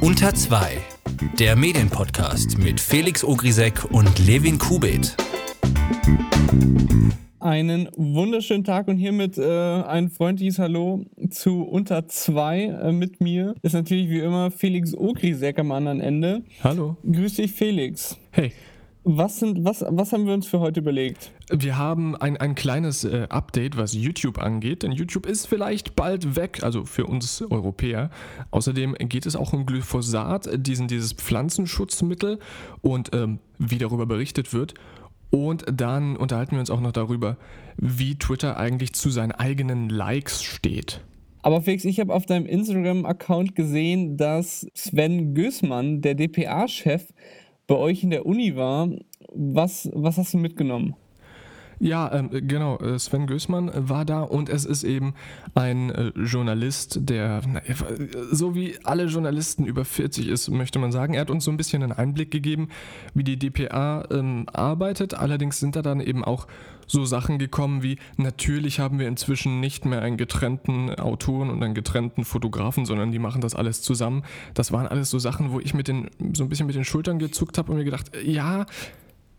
Unter 0.00 0.34
2, 0.34 0.78
der 1.38 1.56
Medienpodcast 1.56 2.58
mit 2.58 2.80
Felix 2.80 3.24
Ogrisek 3.24 3.84
und 3.90 4.26
Levin 4.26 4.58
Kubit. 4.58 5.16
Einen 7.40 7.88
wunderschönen 7.96 8.64
Tag 8.64 8.88
und 8.88 8.96
hiermit 8.96 9.36
äh, 9.36 9.42
ein 9.82 10.10
freundliches 10.10 10.58
Hallo 10.58 11.04
zu 11.30 11.62
Unter 11.62 12.08
2 12.08 12.62
äh, 12.62 12.92
mit 12.92 13.20
mir. 13.20 13.54
Ist 13.62 13.74
natürlich 13.74 14.08
wie 14.08 14.20
immer 14.20 14.50
Felix 14.50 14.94
Ogrisek 14.94 15.58
am 15.58 15.72
anderen 15.72 16.00
Ende. 16.00 16.42
Hallo. 16.62 16.96
Grüß 17.10 17.34
dich, 17.34 17.52
Felix. 17.52 18.16
Hey. 18.30 18.52
Was, 19.06 19.38
sind, 19.38 19.66
was, 19.66 19.84
was 19.86 20.12
haben 20.12 20.26
wir 20.26 20.32
uns 20.32 20.46
für 20.46 20.60
heute 20.60 20.80
überlegt? 20.80 21.30
Wir 21.50 21.76
haben 21.76 22.16
ein, 22.16 22.38
ein 22.38 22.54
kleines 22.54 23.04
äh, 23.04 23.26
Update, 23.28 23.76
was 23.76 23.92
YouTube 23.92 24.38
angeht, 24.38 24.82
denn 24.82 24.92
YouTube 24.92 25.26
ist 25.26 25.46
vielleicht 25.46 25.94
bald 25.94 26.36
weg, 26.36 26.60
also 26.62 26.86
für 26.86 27.04
uns 27.06 27.42
Europäer. 27.42 28.08
Außerdem 28.50 28.94
geht 28.94 29.26
es 29.26 29.36
auch 29.36 29.52
um 29.52 29.66
Glyphosat, 29.66 30.48
diesen, 30.66 30.88
dieses 30.88 31.12
Pflanzenschutzmittel 31.12 32.38
und 32.80 33.14
ähm, 33.14 33.40
wie 33.58 33.76
darüber 33.76 34.06
berichtet 34.06 34.54
wird. 34.54 34.72
Und 35.28 35.64
dann 35.70 36.16
unterhalten 36.16 36.52
wir 36.52 36.60
uns 36.60 36.70
auch 36.70 36.80
noch 36.80 36.92
darüber, 36.92 37.36
wie 37.76 38.14
Twitter 38.14 38.56
eigentlich 38.56 38.94
zu 38.94 39.10
seinen 39.10 39.32
eigenen 39.32 39.90
Likes 39.90 40.42
steht. 40.42 41.02
Aber 41.42 41.60
Felix, 41.60 41.84
ich 41.84 42.00
habe 42.00 42.14
auf 42.14 42.24
deinem 42.24 42.46
Instagram-Account 42.46 43.54
gesehen, 43.54 44.16
dass 44.16 44.66
Sven 44.72 45.34
Gößmann, 45.34 46.00
der 46.00 46.14
DPA-Chef, 46.14 47.12
bei 47.66 47.76
euch 47.76 48.02
in 48.02 48.10
der 48.10 48.26
Uni 48.26 48.56
war. 48.56 48.88
Was, 49.32 49.90
was 49.94 50.18
hast 50.18 50.34
du 50.34 50.38
mitgenommen? 50.38 50.94
Ja, 51.78 52.12
ähm, 52.12 52.30
genau. 52.32 52.78
Äh, 52.78 52.98
Sven 52.98 53.26
Gößmann 53.26 53.70
war 53.74 54.04
da 54.04 54.22
und 54.22 54.48
es 54.48 54.64
ist 54.64 54.84
eben 54.84 55.14
ein 55.54 55.90
äh, 55.90 56.12
Journalist, 56.16 56.98
der, 57.02 57.42
na, 57.46 57.60
so 58.30 58.54
wie 58.54 58.76
alle 58.84 59.04
Journalisten 59.04 59.64
über 59.64 59.84
40 59.84 60.28
ist, 60.28 60.48
möchte 60.50 60.78
man 60.78 60.92
sagen. 60.92 61.14
Er 61.14 61.22
hat 61.22 61.30
uns 61.30 61.44
so 61.44 61.50
ein 61.50 61.56
bisschen 61.56 61.82
einen 61.82 61.92
Einblick 61.92 62.30
gegeben, 62.30 62.68
wie 63.14 63.24
die 63.24 63.38
DPA 63.38 64.06
ähm, 64.10 64.46
arbeitet. 64.52 65.14
Allerdings 65.14 65.60
sind 65.60 65.76
da 65.76 65.82
dann 65.82 66.00
eben 66.00 66.24
auch 66.24 66.46
so 66.86 67.04
Sachen 67.04 67.38
gekommen 67.38 67.82
wie, 67.82 67.98
natürlich 68.16 68.80
haben 68.80 68.98
wir 68.98 69.08
inzwischen 69.08 69.60
nicht 69.60 69.84
mehr 69.84 70.02
einen 70.02 70.16
getrennten 70.16 70.94
Autoren 70.94 71.50
und 71.50 71.62
einen 71.62 71.74
getrennten 71.74 72.24
Fotografen, 72.24 72.86
sondern 72.86 73.10
die 73.10 73.18
machen 73.18 73.40
das 73.40 73.54
alles 73.54 73.82
zusammen. 73.82 74.22
Das 74.54 74.72
waren 74.72 74.86
alles 74.86 75.10
so 75.10 75.18
Sachen, 75.18 75.52
wo 75.52 75.60
ich 75.60 75.74
mit 75.74 75.88
den, 75.88 76.10
so 76.34 76.44
ein 76.44 76.48
bisschen 76.48 76.66
mit 76.66 76.76
den 76.76 76.84
Schultern 76.84 77.18
gezuckt 77.18 77.58
habe 77.58 77.72
und 77.72 77.78
mir 77.78 77.84
gedacht, 77.84 78.10
ja, 78.24 78.66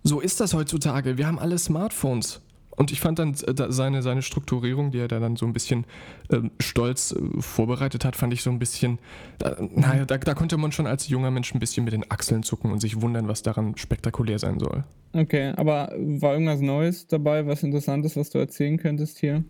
so 0.05 0.19
ist 0.21 0.39
das 0.39 0.53
heutzutage. 0.53 1.17
Wir 1.17 1.27
haben 1.27 1.39
alle 1.39 1.57
Smartphones. 1.57 2.41
Und 2.77 2.91
ich 2.91 2.99
fand 2.99 3.19
dann 3.19 3.33
äh, 3.33 3.53
seine, 3.69 4.01
seine 4.01 4.21
Strukturierung, 4.21 4.91
die 4.91 4.99
er 4.99 5.07
da 5.07 5.19
dann 5.19 5.35
so 5.35 5.45
ein 5.45 5.53
bisschen 5.53 5.85
ähm, 6.29 6.51
stolz 6.59 7.13
äh, 7.13 7.41
vorbereitet 7.41 8.05
hat, 8.05 8.15
fand 8.15 8.33
ich 8.33 8.43
so 8.43 8.49
ein 8.49 8.59
bisschen, 8.59 8.99
da, 9.39 9.55
naja, 9.73 10.05
da, 10.05 10.17
da, 10.17 10.33
konnte 10.33 10.57
man 10.57 10.73
schon 10.73 10.85
als 10.85 11.07
junger 11.07 11.31
Mensch 11.31 11.53
ein 11.53 11.59
bisschen 11.59 11.85
mit 11.85 11.93
den 11.93 12.11
Achseln 12.11 12.43
zucken 12.43 12.71
und 12.71 12.81
sich 12.81 13.01
wundern, 13.01 13.29
was 13.29 13.43
daran 13.43 13.77
spektakulär 13.77 14.39
sein 14.39 14.59
soll. 14.59 14.83
Okay, 15.13 15.53
aber 15.55 15.93
war 15.97 16.33
irgendwas 16.33 16.59
Neues 16.59 17.07
dabei, 17.07 17.47
was 17.47 17.63
Interessantes, 17.63 18.17
was 18.17 18.29
du 18.29 18.39
erzählen 18.39 18.77
könntest 18.77 19.19
hier? 19.19 19.45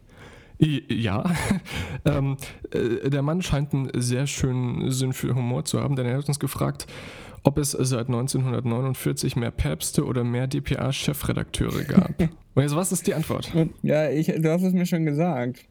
Ja, 0.60 1.26
ähm, 2.06 2.38
äh, 2.72 3.10
der 3.10 3.24
Mann 3.24 3.42
scheint 3.42 3.74
einen 3.74 3.90
sehr 3.96 4.28
schönen 4.28 4.92
Sinn 4.92 5.14
für 5.14 5.36
Humor 5.36 5.66
zu 5.66 5.82
haben, 5.82 5.96
denn 5.96 6.06
er 6.06 6.18
hat 6.18 6.28
uns 6.28 6.40
gefragt, 6.40 6.86
ob 7.46 7.60
es 7.60 7.72
seit 7.72 8.08
1949 8.08 9.36
mehr 9.36 9.52
Päpste 9.52 10.04
oder 10.04 10.24
mehr 10.24 10.48
DPA-Chefredakteure 10.48 11.84
gab. 11.84 12.20
Und 12.56 12.64
jetzt, 12.64 12.76
was 12.76 12.92
ist 12.92 13.06
die 13.06 13.14
Antwort? 13.14 13.52
Ja, 13.82 14.10
ich, 14.10 14.28
du 14.28 14.52
hast 14.52 14.64
es 14.64 14.74
mir 14.74 14.86
schon 14.86 15.06
gesagt. 15.06 15.66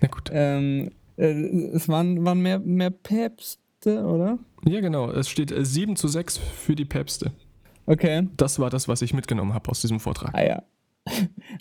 Na 0.00 0.08
gut. 0.08 0.30
Ähm, 0.32 0.90
äh, 1.16 1.30
es 1.74 1.88
waren, 1.88 2.24
waren 2.24 2.40
mehr, 2.40 2.58
mehr 2.58 2.90
Päpste, 2.90 4.04
oder? 4.04 4.38
Ja, 4.64 4.80
genau. 4.80 5.10
Es 5.10 5.28
steht 5.28 5.52
äh, 5.52 5.64
7 5.64 5.96
zu 5.96 6.08
6 6.08 6.38
für 6.38 6.74
die 6.74 6.84
Päpste. 6.84 7.32
Okay. 7.86 8.28
Das 8.36 8.58
war 8.58 8.70
das, 8.70 8.88
was 8.88 9.02
ich 9.02 9.12
mitgenommen 9.12 9.52
habe 9.52 9.68
aus 9.70 9.80
diesem 9.80 10.00
Vortrag. 10.00 10.34
Ah 10.34 10.44
ja. 10.44 10.62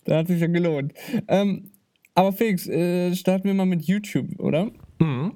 da 0.06 0.18
hat 0.18 0.28
sich 0.28 0.40
ja 0.40 0.48
gelohnt. 0.48 0.94
Ähm, 1.28 1.72
aber 2.16 2.32
Felix, 2.32 2.68
äh, 2.68 3.14
starten 3.16 3.46
wir 3.46 3.54
mal 3.54 3.66
mit 3.66 3.84
YouTube, 3.84 4.40
oder? 4.40 4.72
Mhm. 5.00 5.34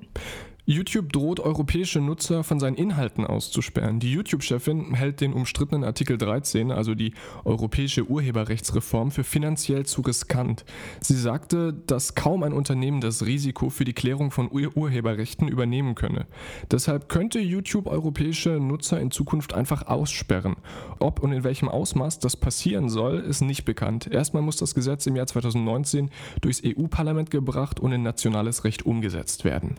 YouTube 0.65 1.11
droht 1.11 1.41
europäische 1.41 1.99
Nutzer 1.99 2.45
von 2.45 2.57
seinen 2.57 2.77
Inhalten 2.77 3.25
auszusperren. 3.25 3.99
Die 3.99 4.13
YouTube-Chefin 4.13 4.93
hält 4.93 5.19
den 5.19 5.33
umstrittenen 5.33 5.83
Artikel 5.83 6.17
13, 6.17 6.71
also 6.71 6.95
die 6.95 7.13
europäische 7.43 8.05
Urheberrechtsreform, 8.05 9.11
für 9.11 9.25
finanziell 9.25 9.85
zu 9.85 9.99
riskant. 9.99 10.63
Sie 11.01 11.17
sagte, 11.17 11.73
dass 11.73 12.15
kaum 12.15 12.43
ein 12.43 12.53
Unternehmen 12.53 13.01
das 13.01 13.25
Risiko 13.25 13.69
für 13.69 13.83
die 13.83 13.91
Klärung 13.91 14.31
von 14.31 14.49
Ur 14.49 14.77
Urheberrechten 14.77 15.49
übernehmen 15.49 15.95
könne. 15.95 16.27
Deshalb 16.71 17.09
könnte 17.09 17.39
YouTube 17.39 17.87
europäische 17.87 18.51
Nutzer 18.51 19.01
in 19.01 19.11
Zukunft 19.11 19.53
einfach 19.53 19.87
aussperren. 19.87 20.55
Ob 20.99 21.19
und 21.19 21.33
in 21.33 21.43
welchem 21.43 21.67
Ausmaß 21.67 22.19
das 22.19 22.37
passieren 22.37 22.87
soll, 22.87 23.19
ist 23.19 23.41
nicht 23.41 23.65
bekannt. 23.65 24.07
Erstmal 24.09 24.41
muss 24.43 24.55
das 24.55 24.73
Gesetz 24.75 25.05
im 25.07 25.17
Jahr 25.17 25.27
2019 25.27 26.09
durchs 26.39 26.61
EU-Parlament 26.65 27.31
gebracht 27.31 27.81
und 27.81 27.91
in 27.91 28.01
nationales 28.01 28.63
Recht 28.63 28.85
umgesetzt 28.85 29.43
werden. 29.43 29.75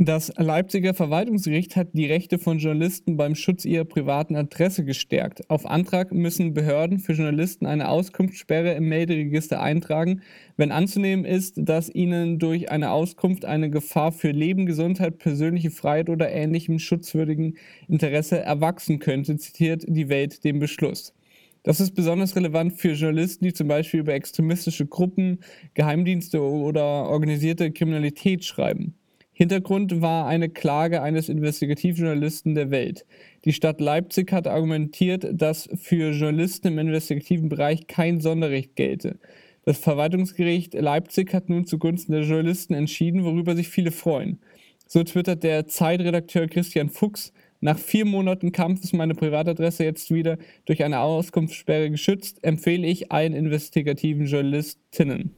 Das 0.00 0.32
Leipziger 0.36 0.94
Verwaltungsgericht 0.94 1.74
hat 1.74 1.88
die 1.92 2.06
Rechte 2.06 2.38
von 2.38 2.58
Journalisten 2.58 3.16
beim 3.16 3.34
Schutz 3.34 3.64
ihrer 3.64 3.84
privaten 3.84 4.36
Adresse 4.36 4.84
gestärkt. 4.84 5.50
Auf 5.50 5.66
Antrag 5.66 6.12
müssen 6.12 6.54
Behörden 6.54 7.00
für 7.00 7.14
Journalisten 7.14 7.66
eine 7.66 7.88
Auskunftssperre 7.88 8.74
im 8.74 8.88
Melderegister 8.88 9.60
eintragen, 9.60 10.22
wenn 10.56 10.70
anzunehmen 10.70 11.24
ist, 11.24 11.54
dass 11.56 11.92
ihnen 11.92 12.38
durch 12.38 12.70
eine 12.70 12.92
Auskunft 12.92 13.44
eine 13.44 13.70
Gefahr 13.70 14.12
für 14.12 14.30
Leben, 14.30 14.66
Gesundheit, 14.66 15.18
persönliche 15.18 15.72
Freiheit 15.72 16.10
oder 16.10 16.30
ähnlichem 16.30 16.78
schutzwürdigen 16.78 17.58
Interesse 17.88 18.38
erwachsen 18.38 19.00
könnte, 19.00 19.36
zitiert 19.36 19.84
die 19.88 20.08
Welt 20.08 20.44
den 20.44 20.60
Beschluss. 20.60 21.12
Das 21.64 21.80
ist 21.80 21.96
besonders 21.96 22.36
relevant 22.36 22.74
für 22.74 22.92
Journalisten, 22.92 23.46
die 23.46 23.52
zum 23.52 23.66
Beispiel 23.66 23.98
über 23.98 24.14
extremistische 24.14 24.86
Gruppen, 24.86 25.40
Geheimdienste 25.74 26.40
oder 26.40 26.84
organisierte 27.08 27.72
Kriminalität 27.72 28.44
schreiben. 28.44 28.94
Hintergrund 29.38 30.00
war 30.00 30.26
eine 30.26 30.48
Klage 30.48 31.00
eines 31.00 31.28
Investigativjournalisten 31.28 32.56
der 32.56 32.72
Welt. 32.72 33.06
Die 33.44 33.52
Stadt 33.52 33.80
Leipzig 33.80 34.32
hat 34.32 34.48
argumentiert, 34.48 35.28
dass 35.30 35.68
für 35.80 36.10
Journalisten 36.10 36.66
im 36.66 36.78
investigativen 36.80 37.48
Bereich 37.48 37.86
kein 37.86 38.20
Sonderrecht 38.20 38.74
gelte. 38.74 39.20
Das 39.64 39.78
Verwaltungsgericht 39.78 40.74
Leipzig 40.74 41.32
hat 41.34 41.48
nun 41.50 41.66
zugunsten 41.66 42.10
der 42.10 42.22
Journalisten 42.22 42.74
entschieden, 42.74 43.22
worüber 43.22 43.54
sich 43.54 43.68
viele 43.68 43.92
freuen. 43.92 44.40
So 44.88 45.04
twittert 45.04 45.44
der 45.44 45.68
Zeitredakteur 45.68 46.48
Christian 46.48 46.88
Fuchs, 46.88 47.32
nach 47.60 47.78
vier 47.78 48.06
Monaten 48.06 48.50
Kampf 48.50 48.82
ist 48.82 48.92
meine 48.92 49.14
Privatadresse 49.14 49.84
jetzt 49.84 50.12
wieder 50.12 50.38
durch 50.64 50.82
eine 50.82 50.98
Auskunftssperre 50.98 51.92
geschützt, 51.92 52.42
empfehle 52.42 52.88
ich 52.88 53.12
allen 53.12 53.34
investigativen 53.34 54.26
Journalistinnen. 54.26 55.36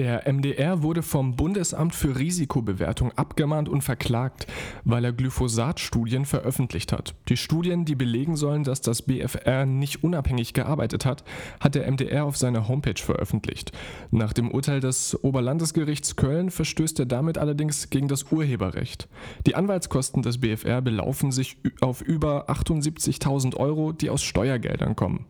Der 0.00 0.22
MDR 0.26 0.82
wurde 0.82 1.02
vom 1.02 1.36
Bundesamt 1.36 1.94
für 1.94 2.18
Risikobewertung 2.18 3.12
abgemahnt 3.18 3.68
und 3.68 3.82
verklagt, 3.82 4.46
weil 4.82 5.04
er 5.04 5.12
Glyphosat-Studien 5.12 6.24
veröffentlicht 6.24 6.90
hat. 6.90 7.14
Die 7.28 7.36
Studien, 7.36 7.84
die 7.84 7.96
belegen 7.96 8.34
sollen, 8.34 8.64
dass 8.64 8.80
das 8.80 9.02
BFR 9.02 9.66
nicht 9.66 10.02
unabhängig 10.02 10.54
gearbeitet 10.54 11.04
hat, 11.04 11.22
hat 11.60 11.74
der 11.74 11.86
MDR 11.86 12.24
auf 12.24 12.38
seiner 12.38 12.66
Homepage 12.66 12.98
veröffentlicht. 12.98 13.72
Nach 14.10 14.32
dem 14.32 14.50
Urteil 14.50 14.80
des 14.80 15.22
Oberlandesgerichts 15.22 16.16
Köln 16.16 16.48
verstößt 16.48 16.98
er 17.00 17.04
damit 17.04 17.36
allerdings 17.36 17.90
gegen 17.90 18.08
das 18.08 18.32
Urheberrecht. 18.32 19.06
Die 19.46 19.54
Anwaltskosten 19.54 20.22
des 20.22 20.38
BFR 20.38 20.80
belaufen 20.80 21.30
sich 21.30 21.58
auf 21.82 22.00
über 22.00 22.48
78.000 22.48 23.54
Euro, 23.58 23.92
die 23.92 24.08
aus 24.08 24.22
Steuergeldern 24.22 24.96
kommen. 24.96 25.26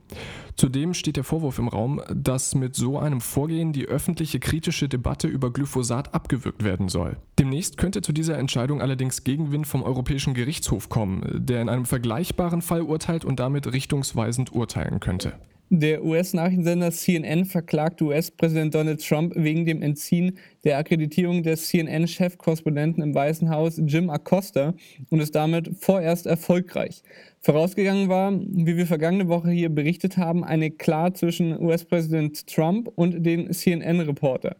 Zudem 0.60 0.92
steht 0.92 1.16
der 1.16 1.24
Vorwurf 1.24 1.58
im 1.58 1.68
Raum, 1.68 2.02
dass 2.14 2.54
mit 2.54 2.74
so 2.76 2.98
einem 2.98 3.22
Vorgehen 3.22 3.72
die 3.72 3.86
öffentliche 3.86 4.40
kritische 4.60 4.90
Debatte 4.90 5.26
über 5.26 5.50
Glyphosat 5.50 6.12
abgewürgt 6.12 6.62
werden 6.62 6.90
soll. 6.90 7.16
Demnächst 7.38 7.78
könnte 7.78 8.02
zu 8.02 8.12
dieser 8.12 8.36
Entscheidung 8.36 8.82
allerdings 8.82 9.24
Gegenwind 9.24 9.66
vom 9.66 9.82
Europäischen 9.82 10.34
Gerichtshof 10.34 10.90
kommen, 10.90 11.24
der 11.32 11.62
in 11.62 11.70
einem 11.70 11.86
vergleichbaren 11.86 12.60
Fall 12.60 12.82
urteilt 12.82 13.24
und 13.24 13.40
damit 13.40 13.72
richtungsweisend 13.72 14.52
urteilen 14.52 15.00
könnte. 15.00 15.32
Der 15.72 16.04
US-Nachrichtensender 16.04 16.90
CNN 16.90 17.44
verklagt 17.44 18.02
US-Präsident 18.02 18.74
Donald 18.74 19.06
Trump 19.06 19.34
wegen 19.36 19.64
dem 19.64 19.82
Entziehen 19.82 20.36
der 20.64 20.78
Akkreditierung 20.78 21.44
des 21.44 21.68
CNN-Chefkorrespondenten 21.68 23.04
im 23.04 23.14
Weißen 23.14 23.48
Haus 23.50 23.80
Jim 23.86 24.10
Acosta 24.10 24.74
und 25.10 25.20
ist 25.20 25.36
damit 25.36 25.70
vorerst 25.78 26.26
erfolgreich. 26.26 27.04
Vorausgegangen 27.40 28.08
war, 28.08 28.32
wie 28.32 28.76
wir 28.76 28.86
vergangene 28.86 29.28
Woche 29.28 29.52
hier 29.52 29.68
berichtet 29.68 30.16
haben, 30.16 30.42
eine 30.42 30.72
Klar 30.72 31.14
zwischen 31.14 31.56
US-Präsident 31.62 32.48
Trump 32.48 32.90
und 32.96 33.24
den 33.24 33.52
CNN-Reporter. 33.52 34.56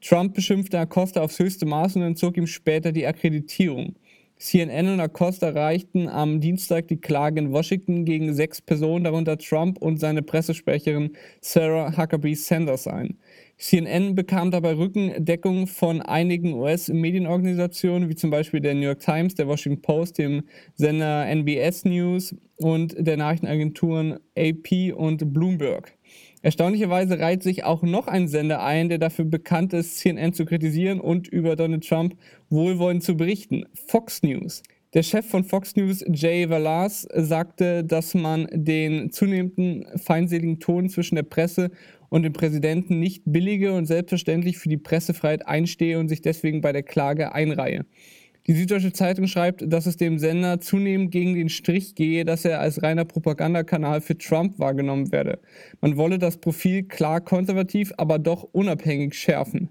Trump 0.00 0.34
beschimpfte 0.34 0.78
Acosta 0.78 1.22
aufs 1.22 1.40
höchste 1.40 1.66
Maß 1.66 1.96
und 1.96 2.02
entzog 2.02 2.36
ihm 2.36 2.46
später 2.46 2.92
die 2.92 3.08
Akkreditierung. 3.08 3.96
CNN 4.44 4.88
und 4.88 5.00
Acosta 5.00 5.48
reichten 5.48 6.06
am 6.06 6.38
Dienstag 6.38 6.88
die 6.88 7.00
Klage 7.00 7.40
in 7.40 7.50
Washington 7.50 8.04
gegen 8.04 8.34
sechs 8.34 8.60
Personen, 8.60 9.04
darunter 9.04 9.38
Trump 9.38 9.78
und 9.78 9.98
seine 9.98 10.20
Pressesprecherin 10.20 11.16
Sarah 11.40 11.96
Huckabee 11.96 12.34
Sanders 12.34 12.86
ein. 12.86 13.16
CNN 13.56 14.14
bekam 14.14 14.50
dabei 14.50 14.76
Rückendeckung 14.76 15.66
von 15.66 16.02
einigen 16.02 16.52
US-Medienorganisationen, 16.52 18.10
wie 18.10 18.16
zum 18.16 18.28
Beispiel 18.28 18.60
der 18.60 18.74
New 18.74 18.82
York 18.82 19.00
Times, 19.00 19.34
der 19.34 19.48
Washington 19.48 19.80
Post, 19.80 20.18
dem 20.18 20.42
Sender 20.74 21.26
NBS 21.26 21.86
News 21.86 22.36
und 22.58 22.94
der 22.98 23.16
Nachrichtenagenturen 23.16 24.18
AP 24.36 24.92
und 24.94 25.32
Bloomberg. 25.32 25.96
Erstaunlicherweise 26.44 27.18
reiht 27.20 27.42
sich 27.42 27.64
auch 27.64 27.80
noch 27.80 28.06
ein 28.06 28.28
Sender 28.28 28.62
ein, 28.62 28.90
der 28.90 28.98
dafür 28.98 29.24
bekannt 29.24 29.72
ist, 29.72 29.96
CNN 29.96 30.34
zu 30.34 30.44
kritisieren 30.44 31.00
und 31.00 31.26
über 31.26 31.56
Donald 31.56 31.88
Trump 31.88 32.18
wohlwollend 32.50 33.02
zu 33.02 33.16
berichten. 33.16 33.64
Fox 33.88 34.22
News. 34.22 34.62
Der 34.92 35.02
Chef 35.02 35.26
von 35.26 35.44
Fox 35.44 35.74
News, 35.74 36.04
Jay 36.06 36.50
Valas, 36.50 37.08
sagte, 37.14 37.82
dass 37.82 38.12
man 38.12 38.46
den 38.52 39.10
zunehmenden 39.10 39.86
feindseligen 39.96 40.60
Ton 40.60 40.90
zwischen 40.90 41.14
der 41.14 41.22
Presse 41.22 41.70
und 42.10 42.24
dem 42.24 42.34
Präsidenten 42.34 43.00
nicht 43.00 43.22
billige 43.24 43.72
und 43.72 43.86
selbstverständlich 43.86 44.58
für 44.58 44.68
die 44.68 44.76
Pressefreiheit 44.76 45.46
einstehe 45.46 45.98
und 45.98 46.10
sich 46.10 46.20
deswegen 46.20 46.60
bei 46.60 46.72
der 46.72 46.82
Klage 46.82 47.32
einreihe. 47.32 47.86
Die 48.46 48.52
Süddeutsche 48.52 48.92
Zeitung 48.92 49.26
schreibt, 49.26 49.64
dass 49.72 49.86
es 49.86 49.96
dem 49.96 50.18
Sender 50.18 50.60
zunehmend 50.60 51.10
gegen 51.10 51.34
den 51.34 51.48
Strich 51.48 51.94
gehe, 51.94 52.26
dass 52.26 52.44
er 52.44 52.60
als 52.60 52.82
reiner 52.82 53.06
Propagandakanal 53.06 54.02
für 54.02 54.18
Trump 54.18 54.58
wahrgenommen 54.58 55.12
werde. 55.12 55.38
Man 55.80 55.96
wolle 55.96 56.18
das 56.18 56.36
Profil 56.36 56.82
klar 56.82 57.22
konservativ, 57.22 57.94
aber 57.96 58.18
doch 58.18 58.42
unabhängig 58.52 59.14
schärfen. 59.14 59.70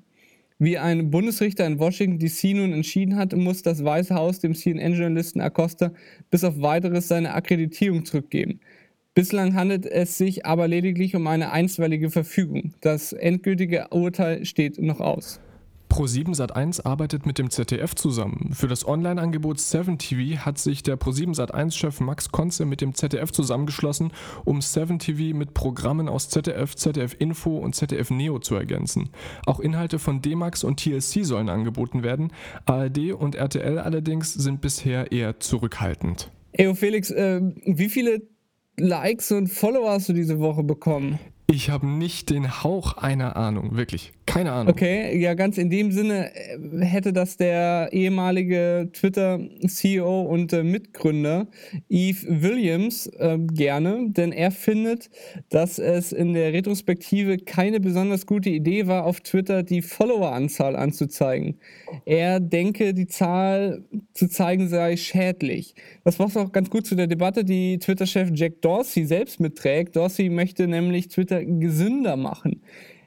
Wie 0.57 0.79
ein 0.79 1.11
Bundesrichter 1.11 1.67
in 1.67 1.77
Washington 1.77 2.17
DC 2.17 2.55
nun 2.55 2.73
entschieden 2.73 3.15
hat, 3.15 3.35
muss 3.35 3.61
das 3.61 3.83
Weiße 3.83 4.15
Haus 4.15 4.39
dem 4.39 4.55
CNN-Journalisten 4.55 5.41
Acosta 5.41 5.91
bis 6.31 6.43
auf 6.43 6.59
weiteres 6.59 7.07
seine 7.07 7.35
Akkreditierung 7.35 8.05
zurückgeben. 8.05 8.59
Bislang 9.13 9.53
handelt 9.53 9.85
es 9.85 10.17
sich 10.17 10.47
aber 10.47 10.67
lediglich 10.67 11.15
um 11.15 11.27
eine 11.27 11.51
einstweilige 11.51 12.09
Verfügung. 12.09 12.73
Das 12.81 13.13
endgültige 13.13 13.89
Urteil 13.91 14.45
steht 14.45 14.81
noch 14.81 14.99
aus. 14.99 15.39
Pro7 15.93 16.35
Sat1 16.35 16.87
arbeitet 16.87 17.27
mit 17.27 17.37
dem 17.37 17.51
ZDF 17.51 17.93
zusammen. 17.93 18.49
Für 18.55 18.67
das 18.67 18.87
Online-Angebot 18.87 19.59
7 19.59 19.99
TV 19.99 20.43
hat 20.43 20.57
sich 20.57 20.81
der 20.81 20.97
Pro7 20.97 21.35
Sat1-Chef 21.35 21.99
Max 21.99 22.31
Konze 22.31 22.65
mit 22.65 22.81
dem 22.81 22.95
ZDF 22.95 23.31
zusammengeschlossen, 23.31 24.11
um 24.43 24.59
7 24.59 24.97
TV 24.97 25.37
mit 25.37 25.53
Programmen 25.53 26.09
aus 26.09 26.29
ZDF, 26.29 26.75
ZDF 26.75 27.15
Info 27.19 27.59
und 27.59 27.75
ZDF 27.75 28.09
Neo 28.09 28.39
zu 28.39 28.55
ergänzen. 28.55 29.11
Auch 29.45 29.59
Inhalte 29.59 29.99
von 29.99 30.19
D-Max 30.19 30.63
und 30.63 30.79
TLC 30.79 31.23
sollen 31.23 31.47
angeboten 31.47 32.01
werden. 32.01 32.31
ARD 32.65 33.13
und 33.13 33.35
RTL 33.35 33.77
allerdings 33.77 34.33
sind 34.33 34.61
bisher 34.61 35.11
eher 35.11 35.39
zurückhaltend. 35.39 36.31
Ey, 36.53 36.73
Felix, 36.73 37.11
äh, 37.11 37.39
wie 37.67 37.89
viele 37.89 38.23
Likes 38.77 39.31
und 39.31 39.47
Follower 39.47 39.91
hast 39.91 40.09
du 40.09 40.13
diese 40.13 40.39
Woche 40.39 40.63
bekommen? 40.63 41.19
Ich 41.45 41.69
habe 41.69 41.85
nicht 41.85 42.31
den 42.31 42.63
Hauch 42.63 42.97
einer 42.97 43.35
Ahnung, 43.35 43.75
wirklich. 43.75 44.11
Keine 44.25 44.51
Ahnung. 44.51 44.73
Okay, 44.73 45.17
ja, 45.19 45.33
ganz 45.33 45.57
in 45.57 45.69
dem 45.69 45.91
Sinne 45.91 46.31
äh, 46.33 46.85
hätte 46.85 47.11
das 47.11 47.37
der 47.37 47.89
ehemalige 47.91 48.89
Twitter-CEO 48.93 50.21
und 50.21 50.53
äh, 50.53 50.63
Mitgründer 50.63 51.47
Eve 51.89 52.41
Williams 52.41 53.07
äh, 53.07 53.37
gerne, 53.37 54.05
denn 54.09 54.31
er 54.31 54.51
findet, 54.51 55.09
dass 55.49 55.77
es 55.77 56.13
in 56.13 56.33
der 56.33 56.53
Retrospektive 56.53 57.37
keine 57.37 57.79
besonders 57.79 58.25
gute 58.25 58.49
Idee 58.49 58.87
war, 58.87 59.05
auf 59.05 59.19
Twitter 59.21 59.61
die 59.61 59.81
Followeranzahl 59.81 60.75
anzuzeigen. 60.75 61.59
Er 62.05 62.39
denke, 62.39 62.93
die 62.93 63.07
Zahl 63.07 63.83
zu 64.13 64.29
zeigen 64.29 64.69
sei 64.69 64.95
schädlich. 64.95 65.75
Das 66.05 66.15
passt 66.15 66.37
auch 66.37 66.51
ganz 66.51 66.69
gut 66.69 66.87
zu 66.87 66.95
der 66.95 67.07
Debatte, 67.07 67.43
die 67.43 67.77
Twitter-Chef 67.77 68.29
Jack 68.33 68.61
Dorsey 68.61 69.05
selbst 69.05 69.39
mitträgt. 69.39 69.95
Dorsey 69.95 70.29
möchte 70.29 70.67
nämlich 70.67 71.09
Twitter 71.09 71.43
gesünder 71.43 72.15
machen. 72.15 72.61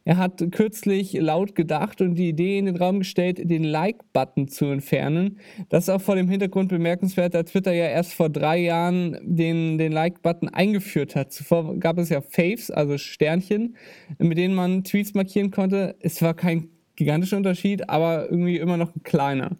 Er 0.06 0.18
hat 0.18 0.52
kürzlich 0.52 1.14
laut 1.14 1.56
gedacht 1.56 2.00
und 2.00 2.14
die 2.14 2.28
Idee 2.28 2.58
in 2.58 2.66
den 2.66 2.76
Raum 2.76 3.00
gestellt, 3.00 3.40
den 3.42 3.64
Like-Button 3.64 4.46
zu 4.46 4.66
entfernen. 4.66 5.40
Das 5.68 5.84
ist 5.84 5.90
auch 5.90 6.00
vor 6.00 6.14
dem 6.14 6.28
Hintergrund 6.28 6.68
bemerkenswert, 6.68 7.34
da 7.34 7.42
Twitter 7.42 7.72
ja 7.72 7.86
erst 7.86 8.14
vor 8.14 8.30
drei 8.30 8.58
Jahren 8.58 9.18
den, 9.20 9.78
den 9.78 9.90
Like-Button 9.90 10.48
eingeführt 10.48 11.16
hat. 11.16 11.32
Zuvor 11.32 11.76
gab 11.80 11.98
es 11.98 12.08
ja 12.08 12.20
Faves, 12.20 12.70
also 12.70 12.98
Sternchen, 12.98 13.74
mit 14.18 14.38
denen 14.38 14.54
man 14.54 14.84
Tweets 14.84 15.12
markieren 15.14 15.50
konnte. 15.50 15.96
Es 15.98 16.22
war 16.22 16.34
kein 16.34 16.68
gigantischer 16.94 17.38
Unterschied, 17.38 17.90
aber 17.90 18.30
irgendwie 18.30 18.58
immer 18.58 18.76
noch 18.76 18.94
ein 18.94 19.02
kleiner. 19.02 19.56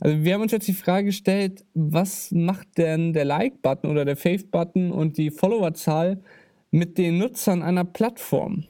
Also 0.00 0.24
wir 0.24 0.32
haben 0.32 0.40
uns 0.40 0.52
jetzt 0.52 0.66
die 0.66 0.72
Frage 0.72 1.08
gestellt, 1.08 1.66
was 1.74 2.30
macht 2.32 2.78
denn 2.78 3.12
der 3.12 3.26
Like-Button 3.26 3.90
oder 3.90 4.06
der 4.06 4.16
Fave-Button 4.16 4.92
und 4.92 5.18
die 5.18 5.30
Followerzahl 5.30 6.22
mit 6.70 6.96
den 6.96 7.18
Nutzern 7.18 7.62
einer 7.62 7.84
Plattform? 7.84 8.64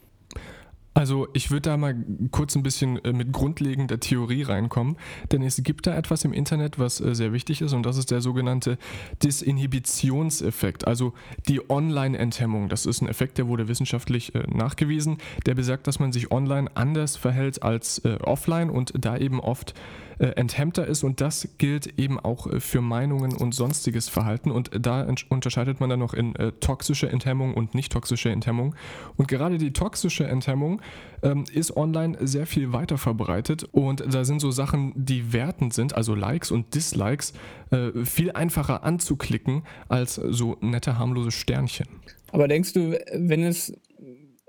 Also 0.92 1.28
ich 1.34 1.52
würde 1.52 1.70
da 1.70 1.76
mal 1.76 1.94
kurz 2.32 2.56
ein 2.56 2.64
bisschen 2.64 3.02
äh, 3.04 3.12
mit 3.12 3.32
grundlegender 3.32 4.00
Theorie 4.00 4.42
reinkommen, 4.42 4.96
denn 5.30 5.40
es 5.42 5.62
gibt 5.62 5.86
da 5.86 5.96
etwas 5.96 6.24
im 6.24 6.32
Internet, 6.32 6.80
was 6.80 7.00
äh, 7.00 7.14
sehr 7.14 7.32
wichtig 7.32 7.62
ist 7.62 7.72
und 7.74 7.86
das 7.86 7.96
ist 7.96 8.10
der 8.10 8.20
sogenannte 8.20 8.76
Disinhibitionseffekt, 9.22 10.88
also 10.88 11.14
die 11.48 11.70
Online-Enthemmung. 11.70 12.68
Das 12.68 12.86
ist 12.86 13.02
ein 13.02 13.08
Effekt, 13.08 13.38
der 13.38 13.46
wurde 13.46 13.68
wissenschaftlich 13.68 14.34
äh, 14.34 14.42
nachgewiesen, 14.52 15.18
der 15.46 15.54
besagt, 15.54 15.86
dass 15.86 16.00
man 16.00 16.12
sich 16.12 16.32
online 16.32 16.68
anders 16.74 17.16
verhält 17.16 17.62
als 17.62 18.02
offline 18.22 18.70
und 18.70 18.92
da 18.98 19.16
eben 19.16 19.40
oft 19.40 19.74
enthemmter 20.18 20.86
ist. 20.86 21.02
Und 21.02 21.20
das 21.20 21.48
gilt 21.58 21.98
eben 21.98 22.20
auch 22.20 22.46
für 22.60 22.80
Meinungen 22.80 23.34
und 23.34 23.54
sonstiges 23.54 24.08
Verhalten. 24.08 24.50
Und 24.50 24.70
da 24.78 25.06
unterscheidet 25.28 25.80
man 25.80 25.88
dann 25.88 26.00
noch 26.00 26.14
in 26.14 26.34
toxische 26.60 27.08
Enthemmung 27.08 27.54
und 27.54 27.74
nicht 27.74 27.92
toxische 27.92 28.30
Enthemmung. 28.30 28.74
Und 29.16 29.28
gerade 29.28 29.58
die 29.58 29.72
toxische 29.72 30.26
Enthemmung 30.26 30.79
ähm, 31.22 31.44
ist 31.52 31.76
online 31.76 32.16
sehr 32.20 32.46
viel 32.46 32.72
weiter 32.72 32.98
verbreitet 32.98 33.64
und 33.72 34.02
da 34.12 34.24
sind 34.24 34.40
so 34.40 34.50
Sachen, 34.50 34.92
die 34.96 35.32
wertend 35.32 35.74
sind, 35.74 35.94
also 35.94 36.14
Likes 36.14 36.50
und 36.50 36.74
Dislikes, 36.74 37.32
äh, 37.70 38.04
viel 38.04 38.32
einfacher 38.32 38.84
anzuklicken 38.84 39.62
als 39.88 40.14
so 40.14 40.56
nette 40.60 40.98
harmlose 40.98 41.30
Sternchen. 41.30 41.86
Aber 42.32 42.48
denkst 42.48 42.72
du, 42.72 42.98
wenn 43.12 43.42
es 43.42 43.72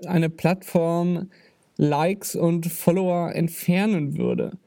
eine 0.06 0.30
Plattform 0.30 1.28
Likes 1.76 2.36
und 2.36 2.66
Follower 2.66 3.34
entfernen 3.34 4.16
würde, 4.16 4.58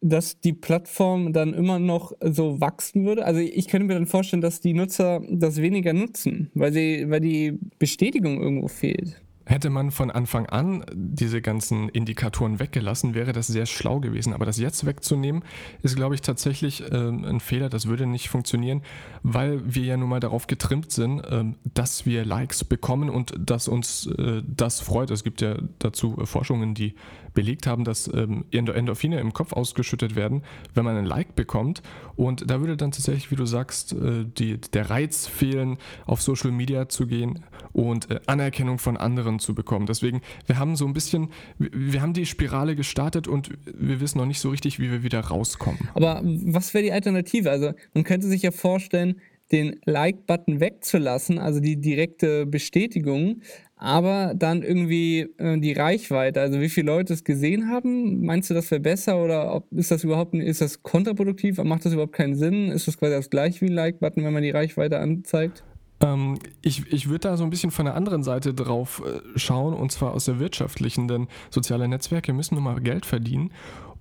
dass 0.00 0.40
die 0.40 0.52
Plattform 0.52 1.32
dann 1.32 1.54
immer 1.54 1.78
noch 1.78 2.12
so 2.20 2.60
wachsen 2.60 3.04
würde? 3.04 3.24
Also 3.24 3.40
ich 3.40 3.68
könnte 3.68 3.86
mir 3.86 3.94
dann 3.94 4.06
vorstellen, 4.06 4.42
dass 4.42 4.60
die 4.60 4.74
Nutzer 4.74 5.22
das 5.30 5.60
weniger 5.60 5.92
nutzen, 5.92 6.50
weil, 6.54 6.72
sie, 6.72 7.06
weil 7.08 7.20
die 7.20 7.58
Bestätigung 7.78 8.40
irgendwo 8.40 8.68
fehlt. 8.68 9.20
Hätte 9.48 9.70
man 9.70 9.92
von 9.92 10.10
Anfang 10.10 10.46
an 10.46 10.84
diese 10.92 11.40
ganzen 11.40 11.88
Indikatoren 11.88 12.58
weggelassen, 12.58 13.14
wäre 13.14 13.32
das 13.32 13.46
sehr 13.46 13.64
schlau 13.64 14.00
gewesen. 14.00 14.32
Aber 14.32 14.44
das 14.44 14.58
jetzt 14.58 14.84
wegzunehmen, 14.84 15.44
ist, 15.82 15.94
glaube 15.94 16.16
ich, 16.16 16.20
tatsächlich 16.20 16.82
äh, 16.82 16.96
ein 16.96 17.38
Fehler. 17.38 17.68
Das 17.68 17.86
würde 17.86 18.06
nicht 18.06 18.28
funktionieren, 18.28 18.82
weil 19.22 19.62
wir 19.64 19.84
ja 19.84 19.96
nun 19.96 20.08
mal 20.08 20.18
darauf 20.18 20.48
getrimmt 20.48 20.90
sind, 20.90 21.20
äh, 21.20 21.44
dass 21.74 22.06
wir 22.06 22.24
Likes 22.24 22.64
bekommen 22.64 23.08
und 23.08 23.34
dass 23.38 23.68
uns 23.68 24.06
äh, 24.18 24.42
das 24.44 24.80
freut. 24.80 25.12
Es 25.12 25.22
gibt 25.22 25.40
ja 25.40 25.56
dazu 25.78 26.16
Forschungen, 26.24 26.74
die 26.74 26.96
belegt 27.36 27.66
haben, 27.66 27.84
dass 27.84 28.10
ähm, 28.12 28.46
Endorphine 28.50 29.20
im 29.20 29.32
Kopf 29.32 29.52
ausgeschüttet 29.52 30.16
werden, 30.16 30.42
wenn 30.74 30.84
man 30.84 30.96
ein 30.96 31.04
Like 31.04 31.36
bekommt. 31.36 31.82
Und 32.16 32.50
da 32.50 32.60
würde 32.60 32.76
dann 32.76 32.90
tatsächlich, 32.90 33.30
wie 33.30 33.36
du 33.36 33.44
sagst, 33.44 33.92
äh, 33.92 34.24
die, 34.24 34.58
der 34.58 34.90
Reiz 34.90 35.28
fehlen, 35.28 35.76
auf 36.06 36.22
Social 36.22 36.50
Media 36.50 36.88
zu 36.88 37.06
gehen 37.06 37.44
und 37.72 38.10
äh, 38.10 38.20
Anerkennung 38.26 38.78
von 38.78 38.96
anderen 38.96 39.38
zu 39.38 39.54
bekommen. 39.54 39.84
Deswegen, 39.86 40.22
wir 40.46 40.58
haben 40.58 40.76
so 40.76 40.86
ein 40.86 40.94
bisschen, 40.94 41.28
wir 41.58 42.00
haben 42.00 42.14
die 42.14 42.24
Spirale 42.26 42.74
gestartet 42.74 43.28
und 43.28 43.50
wir 43.66 44.00
wissen 44.00 44.18
noch 44.18 44.26
nicht 44.26 44.40
so 44.40 44.48
richtig, 44.48 44.80
wie 44.80 44.90
wir 44.90 45.02
wieder 45.02 45.20
rauskommen. 45.20 45.90
Aber 45.94 46.22
was 46.24 46.72
wäre 46.72 46.84
die 46.84 46.92
Alternative? 46.92 47.50
Also 47.50 47.74
man 47.92 48.02
könnte 48.02 48.26
sich 48.28 48.42
ja 48.42 48.50
vorstellen, 48.50 49.20
den 49.52 49.76
Like-Button 49.84 50.60
wegzulassen, 50.60 51.38
also 51.38 51.60
die 51.60 51.80
direkte 51.80 52.46
Bestätigung, 52.46 53.42
aber 53.76 54.32
dann 54.34 54.62
irgendwie 54.62 55.28
äh, 55.38 55.58
die 55.58 55.72
Reichweite, 55.72 56.40
also 56.40 56.60
wie 56.60 56.68
viele 56.68 56.86
Leute 56.86 57.12
es 57.12 57.24
gesehen 57.24 57.70
haben, 57.70 58.24
meinst 58.24 58.50
du, 58.50 58.54
das 58.54 58.70
wäre 58.70 58.80
besser 58.80 59.22
oder 59.22 59.54
ob, 59.54 59.70
ist 59.72 59.90
das 59.90 60.02
überhaupt 60.02 60.34
ist 60.34 60.60
das 60.60 60.82
kontraproduktiv? 60.82 61.62
Macht 61.62 61.84
das 61.84 61.92
überhaupt 61.92 62.14
keinen 62.14 62.36
Sinn? 62.36 62.68
Ist 62.70 62.88
das 62.88 62.98
quasi 62.98 63.14
das 63.14 63.30
gleiche 63.30 63.60
wie 63.60 63.70
ein 63.70 63.74
Like-Button, 63.74 64.24
wenn 64.24 64.32
man 64.32 64.42
die 64.42 64.50
Reichweite 64.50 64.98
anzeigt? 64.98 65.62
Ähm, 66.00 66.38
ich 66.62 66.90
ich 66.92 67.08
würde 67.08 67.28
da 67.28 67.36
so 67.36 67.44
ein 67.44 67.50
bisschen 67.50 67.70
von 67.70 67.84
der 67.86 67.94
anderen 67.94 68.22
Seite 68.22 68.52
drauf 68.52 69.02
äh, 69.04 69.38
schauen 69.38 69.74
und 69.74 69.92
zwar 69.92 70.12
aus 70.12 70.24
der 70.24 70.38
wirtschaftlichen, 70.38 71.08
denn 71.08 71.28
soziale 71.50 71.88
Netzwerke 71.88 72.32
müssen 72.32 72.54
nun 72.54 72.64
mal 72.64 72.80
Geld 72.80 73.06
verdienen 73.06 73.50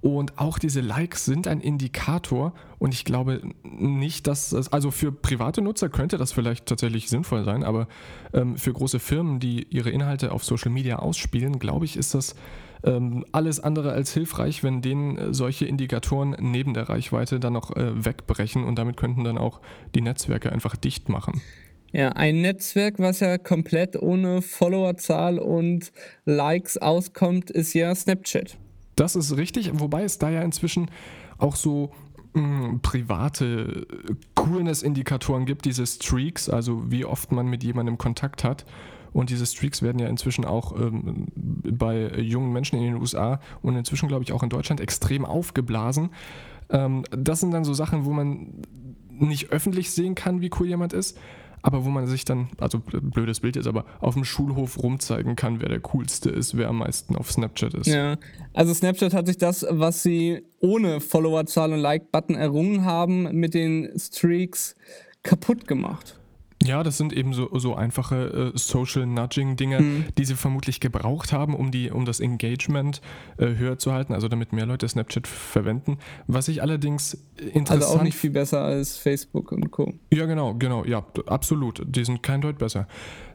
und 0.06 0.38
auch 0.38 0.60
diese 0.60 0.82
Likes 0.82 1.26
sind 1.26 1.48
ein 1.48 1.60
Indikator 1.60 2.54
und 2.78 2.94
ich 2.94 3.06
glaube 3.06 3.42
nicht, 3.64 4.28
dass 4.28 4.52
das, 4.52 4.72
also 4.72 4.92
für 4.92 5.12
private 5.12 5.64
Nutzer 5.64 5.90
könnte 5.90 6.20
das 6.20 6.32
vielleicht 6.32 6.68
tatsächlich 6.68 7.10
sinnvoll 7.10 7.44
sein, 7.44 7.64
aber 7.64 7.88
ähm, 8.32 8.56
für 8.56 8.72
große 8.72 9.00
Firmen, 9.00 9.40
die 9.40 9.66
ihre 9.72 9.90
Inhalte 9.90 10.32
auf 10.32 10.44
Social 10.44 10.70
Media 10.70 10.98
ausspielen, 10.98 11.58
glaube 11.58 11.86
ich, 11.86 11.98
ist 11.98 12.14
das 12.14 12.36
ähm, 12.84 13.26
alles 13.32 13.60
andere 13.60 13.94
als 13.94 14.14
hilfreich, 14.14 14.64
wenn 14.64 14.84
denen 14.84 15.18
äh, 15.18 15.34
solche 15.34 15.66
Indikatoren 15.66 16.36
neben 16.40 16.76
der 16.76 16.88
Reichweite 16.88 17.40
dann 17.40 17.54
noch 17.54 17.76
äh, 17.76 18.06
wegbrechen 18.06 18.64
und 18.64 18.78
damit 18.78 18.98
könnten 18.98 19.24
dann 19.24 19.40
auch 19.40 19.60
die 19.96 20.02
Netzwerke 20.02 20.52
einfach 20.52 20.76
dicht 20.76 21.10
machen. 21.10 21.42
Ja, 21.94 22.10
ein 22.10 22.42
Netzwerk, 22.42 23.00
was 23.00 23.22
ja 23.22 23.40
komplett 23.40 24.00
ohne 24.00 24.44
Followerzahl 24.44 25.40
und 25.40 25.92
Likes 26.26 26.78
auskommt, 26.78 27.50
ist 27.50 27.74
ja 27.74 27.96
Snapchat. 27.96 28.60
Das 28.96 29.16
ist 29.16 29.36
richtig, 29.38 29.72
wobei 29.74 30.04
es 30.04 30.18
da 30.18 30.30
ja 30.30 30.42
inzwischen 30.42 30.90
auch 31.38 31.56
so 31.56 31.92
hm, 32.34 32.80
private 32.82 33.88
Coolness-Indikatoren 34.36 35.46
gibt, 35.46 35.66
diese 35.66 35.86
Streaks, 35.86 36.50
also 36.50 36.92
wie 36.92 37.06
oft 37.06 37.32
man 37.32 37.48
mit 37.48 37.64
jemandem 37.64 37.98
Kontakt 37.98 38.44
hat. 38.44 38.66
Und 39.14 39.30
diese 39.30 39.46
Streaks 39.46 39.82
werden 39.82 40.00
ja 40.00 40.08
inzwischen 40.10 40.44
auch 40.44 40.78
ähm, 40.78 41.28
bei 41.36 42.10
jungen 42.20 42.52
Menschen 42.52 42.78
in 42.78 42.84
den 42.84 42.96
USA 42.96 43.40
und 43.62 43.78
inzwischen, 43.78 44.10
glaube 44.10 44.24
ich, 44.24 44.34
auch 44.34 44.44
in 44.44 44.50
Deutschland 44.50 44.82
extrem 44.82 45.24
aufgeblasen. 45.24 46.10
Ähm, 46.70 47.06
das 47.12 47.40
sind 47.40 47.52
dann 47.52 47.64
so 47.64 47.74
Sachen, 47.74 48.04
wo 48.04 48.12
man 48.12 48.62
nicht 49.10 49.52
öffentlich 49.52 49.92
sehen 49.92 50.16
kann, 50.16 50.42
wie 50.42 50.52
cool 50.60 50.68
jemand 50.68 50.92
ist, 50.92 51.18
aber 51.66 51.84
wo 51.84 51.90
man 51.90 52.06
sich 52.06 52.26
dann, 52.26 52.50
also 52.60 52.80
blödes 52.80 53.40
Bild 53.40 53.56
jetzt, 53.56 53.66
aber 53.66 53.86
auf 54.00 54.14
dem 54.14 54.24
Schulhof 54.24 54.78
rumzeigen 54.84 55.36
kann, 55.36 55.62
wer 55.62 55.70
der 55.70 55.80
coolste 55.80 56.30
ist, 56.30 56.56
wer 56.56 56.70
am 56.70 56.78
meisten 56.78 57.16
auf 57.16 57.32
Snapchat 57.32 57.74
ist. 57.74 57.88
Ja, 57.88 58.18
also 58.54 58.72
Snapchat 58.72 59.16
hat 59.16 59.26
sich 59.26 59.40
das, 59.40 59.66
was 59.68 60.04
sie 60.04 60.44
ohne 60.60 61.02
Followerzahl 61.02 61.74
und 61.74 61.80
Like-Button 61.80 62.36
errungen 62.36 62.86
haben, 62.86 63.24
mit 63.36 63.56
den 63.56 63.92
Streaks 63.98 64.76
kaputt 65.24 65.68
gemacht. 65.68 66.20
Ja, 66.66 66.84
das 66.84 66.98
sind 66.98 67.14
eben 67.14 67.34
so, 67.34 67.50
so 67.58 67.76
einfache 67.76 68.52
äh, 68.54 68.58
Social 68.58 69.06
Nudging-Dinge, 69.06 69.80
mhm. 69.80 70.06
die 70.18 70.26
sie 70.26 70.36
vermutlich 70.36 70.80
gebraucht 70.80 71.32
haben, 71.32 71.56
um, 71.56 71.72
die, 71.72 71.92
um 71.92 72.06
das 72.06 72.20
Engagement 72.20 73.02
äh, 73.38 73.56
höher 73.56 73.78
zu 73.78 73.94
halten, 73.94 74.14
also 74.14 74.28
damit 74.28 74.52
mehr 74.54 74.66
Leute 74.66 74.88
Snapchat 74.88 75.28
verwenden. 75.28 75.98
Was 76.28 76.48
ich 76.48 76.62
allerdings 76.62 77.18
interessant... 77.38 77.84
Also 77.84 78.00
auch 78.00 78.04
nicht 78.04 78.18
viel 78.18 78.32
besser 78.32 78.64
als 78.64 78.98
Facebook 78.98 79.52
und 79.52 79.72
Co. 79.72 79.94
Ja, 80.12 80.26
genau, 80.26 80.56
genau, 80.56 80.86
ja, 80.86 81.06
absolut. 81.28 81.84
Die 81.86 82.04
sind 82.04 82.24
kein 82.24 82.42
Deut 82.42 82.58
besser. 82.58 82.88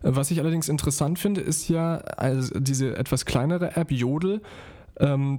Was 0.03 0.31
ich 0.31 0.41
allerdings 0.41 0.69
interessant 0.69 1.19
finde, 1.19 1.41
ist 1.41 1.69
ja 1.69 1.97
also 1.99 2.59
diese 2.59 2.97
etwas 2.97 3.25
kleinere 3.25 3.77
App 3.77 3.91
Jodel, 3.91 4.41
ähm, 4.99 5.39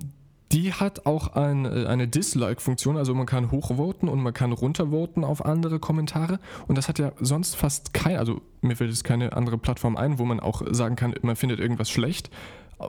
die 0.52 0.74
hat 0.74 1.06
auch 1.06 1.36
ein, 1.36 1.66
äh, 1.66 1.86
eine 1.86 2.08
Dislike-Funktion, 2.08 2.98
also 2.98 3.14
man 3.14 3.26
kann 3.26 3.52
hochvoten 3.52 4.10
und 4.10 4.22
man 4.22 4.34
kann 4.34 4.52
runtervoten 4.52 5.24
auf 5.24 5.46
andere 5.46 5.80
Kommentare. 5.80 6.40
Und 6.68 6.78
das 6.78 6.88
hat 6.88 7.00
ja 7.00 7.12
sonst 7.20 7.56
fast 7.56 7.94
kein, 7.94 8.18
also 8.18 8.42
mir 8.62 8.76
fällt 8.76 8.90
jetzt 8.90 9.04
keine 9.04 9.34
andere 9.34 9.58
Plattform 9.58 9.96
ein, 9.96 10.20
wo 10.20 10.26
man 10.26 10.40
auch 10.40 10.62
sagen 10.72 10.96
kann, 10.96 11.16
man 11.22 11.36
findet 11.36 11.60
irgendwas 11.60 11.90
schlecht. 11.90 12.30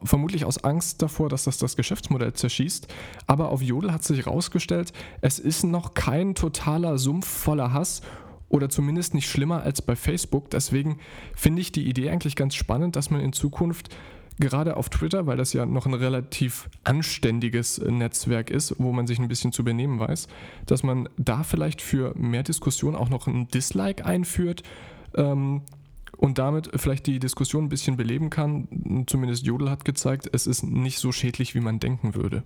Vermutlich 0.05 0.47
aus 0.47 0.65
Angst 0.65 1.03
davor, 1.03 1.29
dass 1.29 1.45
das 1.45 1.59
das 1.59 1.77
Geschäftsmodell 1.77 2.33
zerschießt. 2.33 2.89
Aber 3.27 3.51
auf 3.51 3.61
Jodel 3.61 3.93
hat 3.93 4.03
sich 4.03 4.25
herausgestellt, 4.25 4.93
es 5.21 5.39
ist 5.39 5.65
noch 5.65 5.93
kein 5.95 6.35
totaler 6.35 6.97
Sumpf 6.97 7.27
voller 7.27 7.73
Hass 7.75 8.01
oder 8.49 8.69
zumindest 8.71 9.15
nicht 9.15 9.29
schlimmer 9.29 9.63
als 9.63 9.83
bei 9.83 9.95
Facebook. 9.95 10.51
Deswegen 10.51 10.99
finde 11.35 11.61
ich 11.61 11.73
die 11.73 11.89
Idee 11.89 12.11
eigentlich 12.11 12.37
ganz 12.37 12.55
spannend, 12.55 12.97
dass 12.97 13.11
man 13.11 13.21
in 13.21 13.33
Zukunft 13.33 13.91
gerade 14.39 14.77
auf 14.77 14.89
Twitter, 14.89 15.27
weil 15.27 15.37
das 15.37 15.53
ja 15.53 15.67
noch 15.67 15.87
ein 15.87 15.95
relativ 15.95 16.69
anständiges 16.85 17.79
Netzwerk 17.79 18.51
ist, 18.51 18.75
wo 18.79 18.93
man 18.93 19.07
sich 19.07 19.19
ein 19.19 19.29
bisschen 19.29 19.53
zu 19.53 19.65
benehmen 19.65 19.99
weiß, 19.99 20.29
dass 20.67 20.83
man 20.83 21.09
da 21.17 21.43
vielleicht 21.43 21.83
für 21.83 22.15
mehr 22.17 22.43
Diskussion 22.43 22.95
auch 22.95 23.11
noch 23.11 23.27
ein 23.27 23.49
Dislike 23.49 24.05
einführt 24.05 24.63
ähm, 25.15 25.63
und 26.17 26.39
damit 26.39 26.71
vielleicht 26.77 27.07
die 27.07 27.19
Diskussion 27.19 27.65
ein 27.65 27.69
bisschen 27.69 27.97
beleben 27.97 28.31
kann. 28.31 29.05
Zumindest 29.07 29.47
Jodel 29.47 29.71
hat 29.71 29.85
gezeigt, 29.85 30.29
es 30.33 30.47
ist 30.47 30.63
nicht 30.63 30.99
so 30.99 31.13
schädlich, 31.13 31.55
wie 31.55 31.61
man 31.61 31.81
denken 31.81 32.15
würde. 32.15 32.43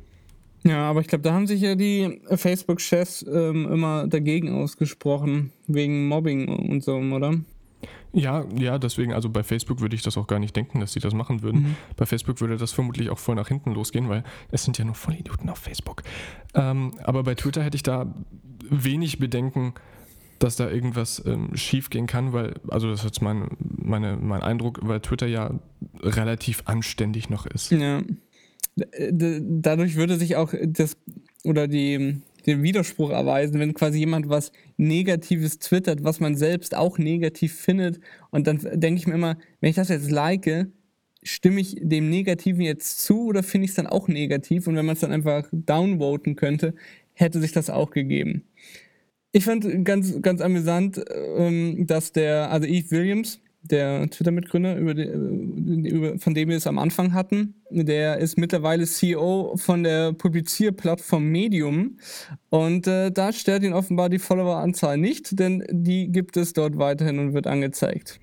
Ja, 0.64 0.90
aber 0.90 1.00
ich 1.00 1.06
glaube, 1.06 1.22
da 1.22 1.32
haben 1.32 1.46
sich 1.46 1.60
ja 1.60 1.76
die 1.76 2.20
Facebook-Chefs 2.28 3.24
ähm, 3.32 3.70
immer 3.70 4.08
dagegen 4.08 4.52
ausgesprochen, 4.52 5.52
wegen 5.68 6.08
Mobbing 6.08 6.48
und 6.48 6.82
so, 6.82 6.96
oder? 6.96 7.34
Ja, 8.12 8.44
ja, 8.56 8.78
deswegen, 8.78 9.12
also 9.12 9.28
bei 9.28 9.42
Facebook 9.42 9.80
würde 9.80 9.94
ich 9.94 10.02
das 10.02 10.16
auch 10.16 10.26
gar 10.26 10.38
nicht 10.38 10.56
denken, 10.56 10.80
dass 10.80 10.92
sie 10.92 11.00
das 11.00 11.14
machen 11.14 11.42
würden. 11.42 11.62
Mhm. 11.62 11.76
Bei 11.96 12.06
Facebook 12.06 12.40
würde 12.40 12.56
das 12.56 12.72
vermutlich 12.72 13.10
auch 13.10 13.18
voll 13.18 13.34
nach 13.34 13.48
hinten 13.48 13.72
losgehen, 13.72 14.08
weil 14.08 14.24
es 14.50 14.64
sind 14.64 14.78
ja 14.78 14.84
nur 14.84 14.94
Vollidioten 14.94 15.50
auf 15.50 15.58
Facebook. 15.58 16.02
Ähm, 16.54 16.92
aber 17.04 17.22
bei 17.22 17.34
Twitter 17.34 17.62
hätte 17.62 17.76
ich 17.76 17.82
da 17.82 18.14
wenig 18.70 19.18
Bedenken, 19.18 19.74
dass 20.38 20.56
da 20.56 20.68
irgendwas 20.70 21.22
ähm, 21.26 21.56
schief 21.56 21.90
gehen 21.90 22.06
kann, 22.06 22.32
weil, 22.32 22.54
also 22.68 22.90
das 22.90 23.00
ist 23.00 23.06
jetzt 23.06 23.22
mein, 23.22 23.48
meine, 23.58 24.16
mein 24.16 24.42
Eindruck, 24.42 24.80
weil 24.82 25.00
Twitter 25.00 25.26
ja 25.26 25.54
relativ 26.00 26.62
anständig 26.66 27.30
noch 27.30 27.46
ist. 27.46 27.70
Ja. 27.70 28.02
Dadurch 29.10 29.96
würde 29.96 30.16
sich 30.16 30.36
auch 30.36 30.52
das 30.62 30.98
oder 31.44 31.66
die 31.66 32.20
den 32.46 32.62
Widerspruch 32.62 33.10
erweisen, 33.10 33.58
wenn 33.58 33.74
quasi 33.74 33.98
jemand 33.98 34.28
was 34.28 34.52
Negatives 34.76 35.58
twittert, 35.58 36.04
was 36.04 36.20
man 36.20 36.36
selbst 36.36 36.74
auch 36.74 36.98
negativ 36.98 37.54
findet. 37.54 38.00
Und 38.30 38.46
dann 38.46 38.58
denke 38.74 39.00
ich 39.00 39.06
mir 39.06 39.14
immer, 39.14 39.36
wenn 39.60 39.70
ich 39.70 39.76
das 39.76 39.88
jetzt 39.88 40.10
like, 40.10 40.68
stimme 41.22 41.60
ich 41.60 41.76
dem 41.80 42.08
Negativen 42.08 42.62
jetzt 42.62 43.04
zu 43.04 43.26
oder 43.26 43.42
finde 43.42 43.64
ich 43.64 43.70
es 43.70 43.76
dann 43.76 43.86
auch 43.86 44.08
negativ? 44.08 44.66
Und 44.66 44.76
wenn 44.76 44.86
man 44.86 44.94
es 44.94 45.00
dann 45.00 45.12
einfach 45.12 45.48
downvoten 45.50 46.36
könnte, 46.36 46.74
hätte 47.14 47.40
sich 47.40 47.52
das 47.52 47.70
auch 47.70 47.90
gegeben. 47.90 48.44
Ich 49.32 49.44
fand 49.44 49.84
ganz, 49.84 50.22
ganz 50.22 50.40
amüsant, 50.40 51.02
ähm, 51.36 51.86
dass 51.86 52.12
der, 52.12 52.50
also 52.50 52.66
Eve 52.66 52.90
Williams, 52.90 53.40
der 53.68 54.08
Twitter-Mitgründer, 54.08 54.76
über 54.76 54.94
über, 54.94 56.18
von 56.18 56.34
dem 56.34 56.48
wir 56.48 56.56
es 56.56 56.66
am 56.66 56.78
Anfang 56.78 57.12
hatten. 57.12 57.54
Der 57.70 58.18
ist 58.18 58.38
mittlerweile 58.38 58.86
CEO 58.86 59.56
von 59.56 59.82
der 59.82 60.12
Publizierplattform 60.12 61.24
Medium 61.24 61.98
und 62.50 62.86
äh, 62.86 63.10
da 63.10 63.32
stört 63.32 63.62
ihn 63.62 63.72
offenbar 63.72 64.08
die 64.08 64.18
Followeranzahl 64.18 64.98
nicht, 64.98 65.38
denn 65.38 65.64
die 65.70 66.10
gibt 66.10 66.36
es 66.36 66.52
dort 66.52 66.78
weiterhin 66.78 67.18
und 67.18 67.34
wird 67.34 67.46
angezeigt. 67.46 68.20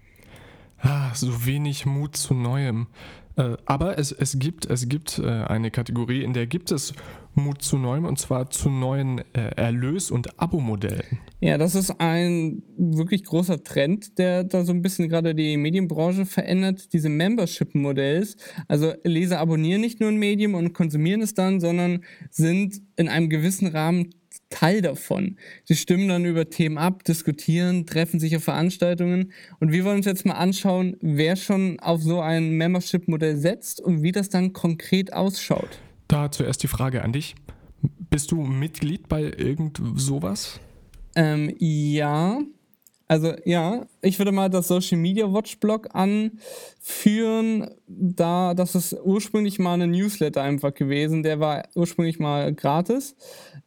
Ah, 0.79 1.13
so 1.13 1.45
wenig 1.45 1.85
Mut 1.85 2.15
zu 2.17 2.33
Neuem. 2.33 2.87
Äh, 3.35 3.55
aber 3.65 3.97
es, 3.97 4.11
es 4.11 4.37
gibt, 4.37 4.69
es 4.69 4.89
gibt 4.89 5.19
äh, 5.19 5.27
eine 5.27 5.71
Kategorie, 5.71 6.23
in 6.23 6.33
der 6.33 6.45
gibt 6.45 6.71
es 6.71 6.93
Mut 7.35 7.61
zu 7.61 7.77
Neuem 7.77 8.05
und 8.05 8.19
zwar 8.19 8.49
zu 8.49 8.69
neuen 8.69 9.19
äh, 9.33 9.55
Erlös- 9.55 10.11
und 10.11 10.39
Abo-Modellen. 10.39 11.19
Ja, 11.39 11.57
das 11.57 11.75
ist 11.75 11.99
ein 11.99 12.63
wirklich 12.77 13.23
großer 13.23 13.63
Trend, 13.63 14.17
der 14.17 14.43
da 14.43 14.63
so 14.63 14.71
ein 14.71 14.81
bisschen 14.81 15.09
gerade 15.09 15.35
die 15.35 15.57
Medienbranche 15.57 16.25
verändert, 16.25 16.93
diese 16.93 17.09
Membership-Modells. 17.09 18.37
Also 18.67 18.93
Leser 19.03 19.39
abonnieren 19.39 19.81
nicht 19.81 19.99
nur 19.99 20.09
ein 20.09 20.17
Medium 20.17 20.53
und 20.53 20.73
konsumieren 20.73 21.21
es 21.21 21.33
dann, 21.33 21.59
sondern 21.59 22.03
sind 22.29 22.81
in 22.95 23.09
einem 23.09 23.29
gewissen 23.29 23.67
Rahmen 23.67 24.11
Teil 24.49 24.81
davon. 24.81 25.37
Sie 25.63 25.75
stimmen 25.75 26.07
dann 26.07 26.25
über 26.25 26.49
Themen 26.49 26.77
ab, 26.77 27.03
diskutieren, 27.03 27.85
treffen 27.85 28.19
sich 28.19 28.35
auf 28.35 28.43
Veranstaltungen 28.43 29.31
und 29.59 29.71
wir 29.71 29.83
wollen 29.83 29.97
uns 29.97 30.05
jetzt 30.05 30.25
mal 30.25 30.33
anschauen, 30.33 30.95
wer 31.01 31.35
schon 31.35 31.79
auf 31.79 32.01
so 32.03 32.21
ein 32.21 32.51
Membership-Modell 32.51 33.35
setzt 33.35 33.81
und 33.81 34.03
wie 34.03 34.11
das 34.11 34.29
dann 34.29 34.53
konkret 34.53 35.13
ausschaut. 35.13 35.79
Da 36.07 36.31
zuerst 36.31 36.63
die 36.63 36.67
Frage 36.67 37.03
an 37.03 37.13
dich. 37.13 37.35
Bist 38.09 38.31
du 38.31 38.41
Mitglied 38.41 39.09
bei 39.09 39.23
irgend 39.23 39.81
sowas? 39.95 40.59
Ähm, 41.15 41.53
ja. 41.59 42.39
Also 43.07 43.33
ja, 43.45 43.85
ich 44.01 44.17
würde 44.17 44.31
mal 44.31 44.49
das 44.49 44.69
Social 44.69 44.97
Media 44.97 45.31
Watch 45.31 45.59
Blog 45.59 45.89
anführen, 45.93 47.69
da 47.85 48.53
das 48.53 48.75
ist 48.75 48.95
ursprünglich 49.03 49.59
mal 49.59 49.79
ein 49.79 49.91
Newsletter 49.91 50.41
einfach 50.41 50.73
gewesen, 50.73 51.21
der 51.21 51.39
war 51.39 51.67
ursprünglich 51.75 52.17
mal 52.17 52.53
gratis. 52.53 53.15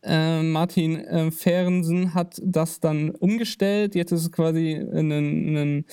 Äh, 0.03 0.43
Martin 0.43 0.97
äh, 0.97 1.31
Fehrensen 1.31 2.15
hat 2.15 2.41
das 2.43 2.81
dann 2.81 3.11
umgestellt, 3.11 3.95
jetzt 3.95 4.11
ist 4.11 4.23
es 4.23 4.33
quasi 4.33 4.75
ein, 4.75 5.13
ein 5.13 5.85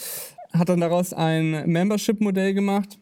hat 0.54 0.70
dann 0.70 0.80
daraus 0.80 1.14
ein 1.14 1.70
Membership-Modell 1.70 2.54
gemacht 2.54 2.98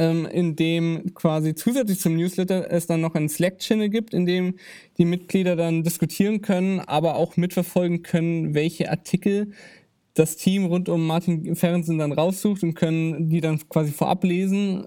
ähm, 0.00 0.24
in 0.24 0.56
dem 0.56 1.12
quasi 1.14 1.54
zusätzlich 1.54 2.00
zum 2.00 2.16
Newsletter 2.16 2.70
es 2.70 2.86
dann 2.86 3.02
noch 3.02 3.14
einen 3.14 3.28
Slack-Channel 3.28 3.90
gibt, 3.90 4.14
in 4.14 4.24
dem 4.24 4.54
die 4.96 5.04
Mitglieder 5.04 5.56
dann 5.56 5.82
diskutieren 5.82 6.40
können, 6.40 6.80
aber 6.80 7.16
auch 7.16 7.36
mitverfolgen 7.36 8.02
können, 8.02 8.54
welche 8.54 8.90
Artikel 8.90 9.52
das 10.14 10.36
Team 10.36 10.64
rund 10.64 10.88
um 10.88 11.06
Martin 11.06 11.54
Ferrensen 11.54 11.98
dann 11.98 12.12
raussucht 12.12 12.62
und 12.62 12.74
können 12.74 13.28
die 13.28 13.42
dann 13.42 13.60
quasi 13.68 13.92
vorab 13.92 14.24
lesen, 14.24 14.86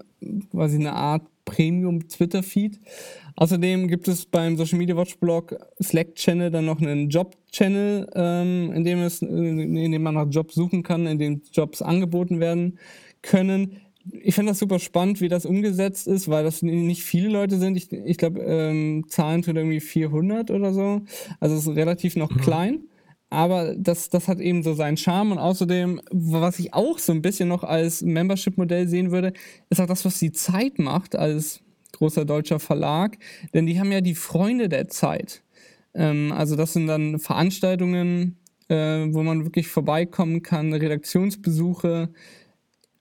quasi 0.50 0.76
eine 0.76 0.92
Art 0.92 1.22
Premium-Twitter-Feed. 1.44 2.80
Außerdem 3.36 3.86
gibt 3.86 4.08
es 4.08 4.26
beim 4.26 4.56
Social 4.56 4.78
Media 4.78 4.96
Watch 4.96 5.16
Blog 5.18 5.56
Slack 5.80 6.16
Channel 6.16 6.50
dann 6.50 6.66
noch 6.66 6.80
einen 6.80 7.08
Job 7.08 7.36
Channel, 7.52 8.08
ähm, 8.14 8.72
in 8.72 8.84
dem 8.84 8.98
es, 9.00 9.22
in 9.22 9.92
dem 9.92 10.02
man 10.02 10.14
nach 10.14 10.26
Jobs 10.28 10.54
suchen 10.54 10.82
kann, 10.82 11.06
in 11.06 11.18
dem 11.18 11.42
Jobs 11.52 11.82
angeboten 11.82 12.40
werden 12.40 12.78
können 13.22 13.80
ich 14.10 14.34
finde 14.34 14.52
das 14.52 14.58
super 14.58 14.78
spannend, 14.78 15.20
wie 15.20 15.28
das 15.28 15.46
umgesetzt 15.46 16.06
ist, 16.06 16.28
weil 16.28 16.44
das 16.44 16.62
nicht 16.62 17.02
viele 17.02 17.28
Leute 17.28 17.58
sind. 17.58 17.76
Ich, 17.76 17.92
ich 17.92 18.18
glaube, 18.18 18.40
ähm, 18.40 19.06
Zahlen 19.08 19.42
tun 19.42 19.56
irgendwie 19.56 19.80
400 19.80 20.50
oder 20.50 20.72
so. 20.72 21.02
Also 21.40 21.56
es 21.56 21.66
ist 21.66 21.76
relativ 21.76 22.16
noch 22.16 22.30
mhm. 22.30 22.40
klein. 22.40 22.80
Aber 23.30 23.74
das, 23.76 24.10
das 24.10 24.28
hat 24.28 24.38
eben 24.38 24.62
so 24.62 24.74
seinen 24.74 24.96
Charme. 24.96 25.32
Und 25.32 25.38
außerdem, 25.38 26.00
was 26.10 26.58
ich 26.58 26.74
auch 26.74 26.98
so 26.98 27.12
ein 27.12 27.22
bisschen 27.22 27.48
noch 27.48 27.64
als 27.64 28.02
Membership-Modell 28.02 28.86
sehen 28.86 29.10
würde, 29.10 29.32
ist 29.70 29.80
auch 29.80 29.86
das, 29.86 30.04
was 30.04 30.18
die 30.18 30.32
Zeit 30.32 30.78
macht 30.78 31.16
als 31.16 31.60
großer 31.92 32.24
deutscher 32.24 32.60
Verlag. 32.60 33.16
Denn 33.52 33.66
die 33.66 33.80
haben 33.80 33.90
ja 33.90 34.00
die 34.00 34.14
Freunde 34.14 34.68
der 34.68 34.88
Zeit. 34.88 35.42
Ähm, 35.94 36.32
also 36.32 36.56
das 36.56 36.74
sind 36.74 36.86
dann 36.86 37.18
Veranstaltungen, 37.18 38.36
äh, 38.68 39.06
wo 39.10 39.22
man 39.22 39.44
wirklich 39.44 39.68
vorbeikommen 39.68 40.42
kann, 40.42 40.72
Redaktionsbesuche. 40.72 42.10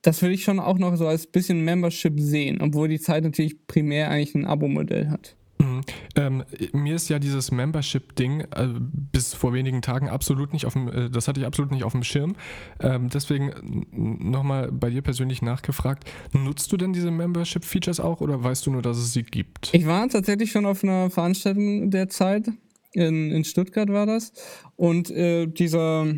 Das 0.04 0.22
würde 0.22 0.36
ich 0.36 0.44
schon 0.44 0.60
auch 0.60 0.78
noch 0.78 0.96
so 0.96 1.08
als 1.08 1.26
bisschen 1.26 1.64
Membership 1.66 2.20
sehen, 2.20 2.62
obwohl 2.62 2.88
die 2.90 3.00
Zeit 3.00 3.24
natürlich 3.24 3.66
primär 3.68 4.10
eigentlich 4.10 4.36
ein 4.36 4.46
Abo-Modell 4.46 5.10
hat. 5.10 5.36
Mhm. 5.64 5.82
Ähm, 6.16 6.44
mir 6.74 6.96
ist 6.96 7.10
ja 7.10 7.20
dieses 7.20 7.52
Membership-Ding 7.52 8.42
äh, 8.42 8.68
bis 9.12 9.34
vor 9.34 9.54
wenigen 9.54 9.82
Tagen 9.82 10.10
absolut 10.10 10.54
nicht 10.54 10.66
auf 10.66 10.74
dem, 10.74 10.88
äh, 10.90 11.10
das 11.10 11.28
hatte 11.28 11.40
ich 11.40 11.46
absolut 11.46 11.72
nicht 11.72 11.84
auf 11.84 11.94
dem 11.94 12.04
Schirm. 12.04 12.36
Ähm, 12.80 13.10
deswegen 13.10 13.86
nochmal 13.92 14.72
bei 14.72 14.90
dir 14.90 15.02
persönlich 15.02 15.42
nachgefragt, 15.42 16.10
nutzt 16.34 16.72
du 16.72 16.78
denn 16.78 16.94
diese 16.94 17.12
Membership-Features 17.12 18.00
auch 18.00 18.22
oder 18.22 18.44
weißt 18.44 18.66
du 18.66 18.72
nur, 18.72 18.82
dass 18.82 18.98
es 18.98 19.14
sie 19.14 19.24
gibt? 19.24 19.70
Ich 19.74 19.86
war 19.86 20.08
tatsächlich 20.10 20.52
schon 20.52 20.66
auf 20.66 20.84
einer 20.84 21.10
Veranstaltung 21.10 21.90
der 21.90 22.10
Zeit, 22.10 22.50
in, 22.92 23.32
in 23.32 23.44
Stuttgart 23.44 23.90
war 23.90 24.06
das, 24.06 24.34
und 24.76 25.10
äh, 25.10 25.48
dieser 25.48 26.14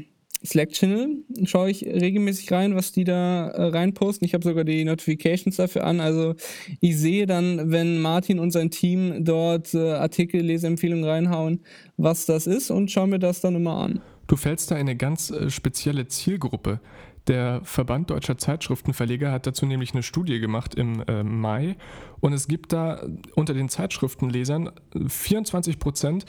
Slack-Channel 0.46 1.24
schaue 1.46 1.72
ich 1.72 1.86
regelmäßig 1.86 2.52
rein, 2.52 2.76
was 2.76 2.92
die 2.92 3.04
da 3.04 3.50
äh, 3.50 3.64
reinposten. 3.68 4.26
Ich 4.26 4.34
habe 4.34 4.44
sogar 4.44 4.64
die 4.64 4.86
Notifications 4.86 5.56
dafür 5.56 5.86
an. 5.86 6.00
Also 6.00 6.36
ich 6.80 6.98
sehe 6.98 7.26
dann, 7.26 7.72
wenn 7.72 8.02
Martin 8.02 8.40
und 8.40 8.52
sein 8.52 8.72
Team 8.72 9.26
dort 9.26 9.74
äh, 9.74 9.94
Artikel, 9.94 10.42
Leseempfehlungen 10.42 11.06
reinhauen, 11.06 11.62
was 11.98 12.26
das 12.26 12.48
ist 12.48 12.72
und 12.72 12.92
schaue 12.92 13.08
mir 13.08 13.20
das 13.20 13.42
dann 13.42 13.56
immer 13.56 13.78
an. 13.78 14.02
Du 14.28 14.36
fällst 14.36 14.72
da 14.72 14.76
in 14.76 14.82
eine 14.82 14.96
ganz 14.96 15.30
äh, 15.30 15.50
spezielle 15.50 16.08
Zielgruppe. 16.08 16.80
Der 17.28 17.62
Verband 17.64 18.12
Deutscher 18.12 18.38
Zeitschriftenverleger 18.38 19.32
hat 19.32 19.48
dazu 19.48 19.66
nämlich 19.66 19.94
eine 19.94 20.04
Studie 20.04 20.40
gemacht 20.40 20.76
im 20.76 21.02
äh, 21.08 21.24
Mai 21.24 21.76
und 22.20 22.34
es 22.34 22.48
gibt 22.48 22.72
da 22.72 23.04
unter 23.36 23.56
den 23.56 23.68
Zeitschriftenlesern 23.68 24.72
24 25.08 25.80
Prozent, 25.80 26.26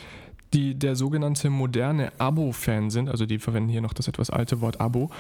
die 0.55 0.75
der 0.75 0.97
sogenannte 0.97 1.51
moderne 1.51 2.13
Abo-Fan 2.19 2.91
sind. 2.91 3.09
Also 3.09 3.27
die 3.27 3.39
verwenden 3.39 3.69
hier 3.69 3.81
noch 3.81 3.95
das 3.95 4.09
etwas 4.09 4.31
alte 4.31 4.61
Wort 4.61 4.81
Abo. 4.81 5.11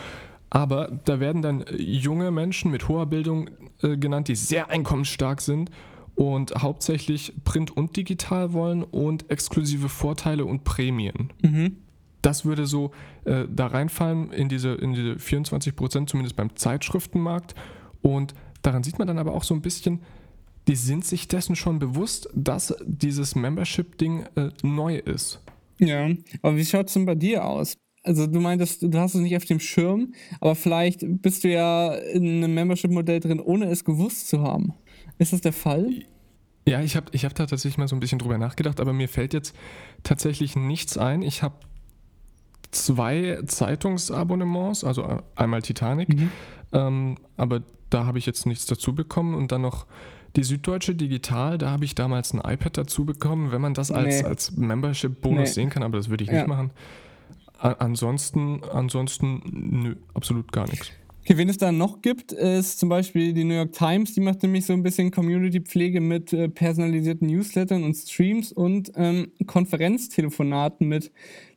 Aber 0.50 0.90
da 1.04 1.18
werden 1.20 1.42
dann 1.42 1.64
junge 1.76 2.30
Menschen 2.30 2.70
mit 2.70 2.88
hoher 2.88 3.06
Bildung 3.06 3.50
äh, 3.82 3.96
genannt, 3.96 4.28
die 4.28 4.36
sehr 4.36 4.70
einkommensstark 4.70 5.40
sind 5.40 5.70
und 6.14 6.54
hauptsächlich 6.56 7.34
Print 7.44 7.76
und 7.76 7.96
digital 7.96 8.52
wollen 8.52 8.82
und 8.82 9.30
exklusive 9.30 9.88
Vorteile 9.88 10.44
und 10.44 10.64
Prämien. 10.64 11.32
Mhm. 11.42 11.76
Das 12.22 12.44
würde 12.44 12.66
so 12.66 12.92
äh, 13.24 13.44
da 13.48 13.66
reinfallen 13.66 14.32
in 14.32 14.48
diese, 14.48 14.70
in 14.70 14.94
diese 14.94 15.18
24 15.18 15.76
Prozent, 15.76 16.10
zumindest 16.10 16.36
beim 16.36 16.56
Zeitschriftenmarkt. 16.56 17.54
Und 18.02 18.34
daran 18.62 18.82
sieht 18.82 18.98
man 18.98 19.06
dann 19.06 19.18
aber 19.18 19.34
auch 19.34 19.44
so 19.44 19.54
ein 19.54 19.60
bisschen, 19.60 20.00
die 20.68 20.76
sind 20.76 21.04
sich 21.04 21.28
dessen 21.28 21.56
schon 21.56 21.78
bewusst, 21.78 22.28
dass 22.34 22.74
dieses 22.84 23.34
Membership-Ding 23.34 24.26
äh, 24.34 24.50
neu 24.62 24.96
ist. 24.96 25.40
Ja, 25.78 26.08
aber 26.42 26.56
wie 26.56 26.64
schaut 26.64 26.88
es 26.88 26.94
denn 26.94 27.06
bei 27.06 27.14
dir 27.14 27.44
aus? 27.44 27.76
Also 28.02 28.26
du 28.26 28.40
meintest, 28.40 28.82
du 28.82 28.98
hast 28.98 29.14
es 29.14 29.20
nicht 29.20 29.36
auf 29.36 29.44
dem 29.44 29.60
Schirm, 29.60 30.14
aber 30.40 30.54
vielleicht 30.54 31.00
bist 31.02 31.44
du 31.44 31.48
ja 31.48 31.92
in 31.92 32.42
einem 32.42 32.54
Membership-Modell 32.54 33.20
drin, 33.20 33.40
ohne 33.40 33.66
es 33.66 33.84
gewusst 33.84 34.28
zu 34.28 34.42
haben. 34.42 34.74
Ist 35.18 35.32
das 35.32 35.40
der 35.40 35.52
Fall? 35.52 35.90
Ja, 36.68 36.80
ich 36.82 36.96
habe 36.96 37.06
ich 37.12 37.24
hab 37.24 37.34
da 37.34 37.46
tatsächlich 37.46 37.78
mal 37.78 37.88
so 37.88 37.96
ein 37.96 38.00
bisschen 38.00 38.18
drüber 38.18 38.38
nachgedacht, 38.38 38.80
aber 38.80 38.92
mir 38.92 39.08
fällt 39.08 39.34
jetzt 39.34 39.54
tatsächlich 40.02 40.56
nichts 40.56 40.98
ein. 40.98 41.22
Ich 41.22 41.42
habe 41.42 41.56
zwei 42.70 43.40
Zeitungsabonnements, 43.46 44.84
also 44.84 45.20
einmal 45.34 45.62
Titanic, 45.62 46.08
mhm. 46.08 46.30
ähm, 46.72 47.18
aber 47.36 47.62
da 47.90 48.06
habe 48.06 48.18
ich 48.18 48.26
jetzt 48.26 48.46
nichts 48.46 48.66
dazu 48.66 48.94
bekommen 48.94 49.34
und 49.34 49.52
dann 49.52 49.62
noch 49.62 49.86
die 50.36 50.44
Süddeutsche 50.44 50.94
Digital, 50.94 51.58
da 51.58 51.70
habe 51.70 51.84
ich 51.84 51.94
damals 51.94 52.32
ein 52.34 52.38
iPad 52.38 52.76
dazu 52.78 53.04
bekommen, 53.04 53.52
wenn 53.52 53.60
man 53.60 53.74
das 53.74 53.90
als, 53.90 54.22
nee. 54.22 54.28
als 54.28 54.56
Membership-Bonus 54.56 55.40
nee. 55.40 55.46
sehen 55.46 55.70
kann, 55.70 55.82
aber 55.82 55.96
das 55.96 56.08
würde 56.08 56.24
ich 56.24 56.30
nicht 56.30 56.40
ja. 56.40 56.46
machen. 56.46 56.70
A 57.58 57.72
ansonsten, 57.72 58.60
ansonsten, 58.70 59.42
nö, 59.82 59.96
absolut 60.14 60.52
gar 60.52 60.68
nichts. 60.68 60.92
Okay, 61.22 61.38
wen 61.38 61.48
es 61.48 61.58
da 61.58 61.72
noch 61.72 62.02
gibt, 62.02 62.30
ist 62.30 62.78
zum 62.78 62.88
Beispiel 62.88 63.32
die 63.32 63.42
New 63.42 63.54
York 63.54 63.72
Times. 63.72 64.14
Die 64.14 64.20
macht 64.20 64.44
nämlich 64.44 64.64
so 64.64 64.74
ein 64.74 64.84
bisschen 64.84 65.10
Community-Pflege 65.10 66.00
mit 66.00 66.32
äh, 66.32 66.48
personalisierten 66.48 67.26
Newslettern 67.26 67.82
und 67.82 67.94
Streams 67.94 68.52
und 68.52 68.92
ähm, 68.94 69.32
Konferenztelefonaten 69.44 70.86
mit 70.86 71.10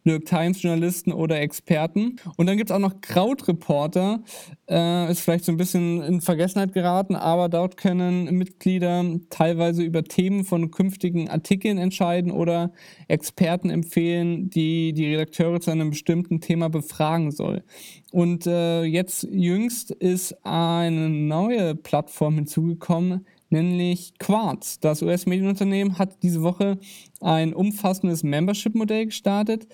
New 0.09 0.15
York 0.15 0.25
Times 0.25 0.63
Journalisten 0.63 1.11
oder 1.11 1.39
Experten. 1.39 2.15
Und 2.35 2.47
dann 2.47 2.57
gibt 2.57 2.71
es 2.71 2.75
auch 2.75 2.79
noch 2.79 2.99
Krautreporter, 2.99 4.21
äh, 4.67 5.11
ist 5.11 5.21
vielleicht 5.21 5.45
so 5.45 5.51
ein 5.51 5.57
bisschen 5.57 6.01
in 6.01 6.21
Vergessenheit 6.21 6.73
geraten, 6.73 7.15
aber 7.15 7.47
dort 7.47 7.77
können 7.77 8.25
Mitglieder 8.35 9.05
teilweise 9.29 9.83
über 9.83 10.03
Themen 10.03 10.45
von 10.45 10.71
künftigen 10.71 11.29
Artikeln 11.29 11.77
entscheiden 11.77 12.31
oder 12.31 12.71
Experten 13.07 13.69
empfehlen, 13.69 14.49
die 14.49 14.93
die 14.93 15.13
Redakteure 15.13 15.61
zu 15.61 15.69
einem 15.69 15.91
bestimmten 15.91 16.41
Thema 16.41 16.69
befragen 16.69 17.31
soll. 17.31 17.63
Und 18.11 18.47
äh, 18.47 18.83
jetzt 18.83 19.27
jüngst 19.31 19.91
ist 19.91 20.43
eine 20.43 21.09
neue 21.09 21.75
Plattform 21.75 22.35
hinzugekommen, 22.35 23.27
nämlich 23.49 24.13
Quartz. 24.17 24.79
Das 24.79 25.01
US-Medienunternehmen 25.01 25.99
hat 25.99 26.23
diese 26.23 26.41
Woche 26.41 26.79
ein 27.21 27.53
umfassendes 27.53 28.23
Membership-Modell 28.23 29.05
gestartet. 29.05 29.67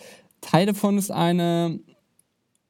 Teil 0.46 0.68
davon 0.68 1.00
ist 1.00 1.12
eine, 1.12 1.80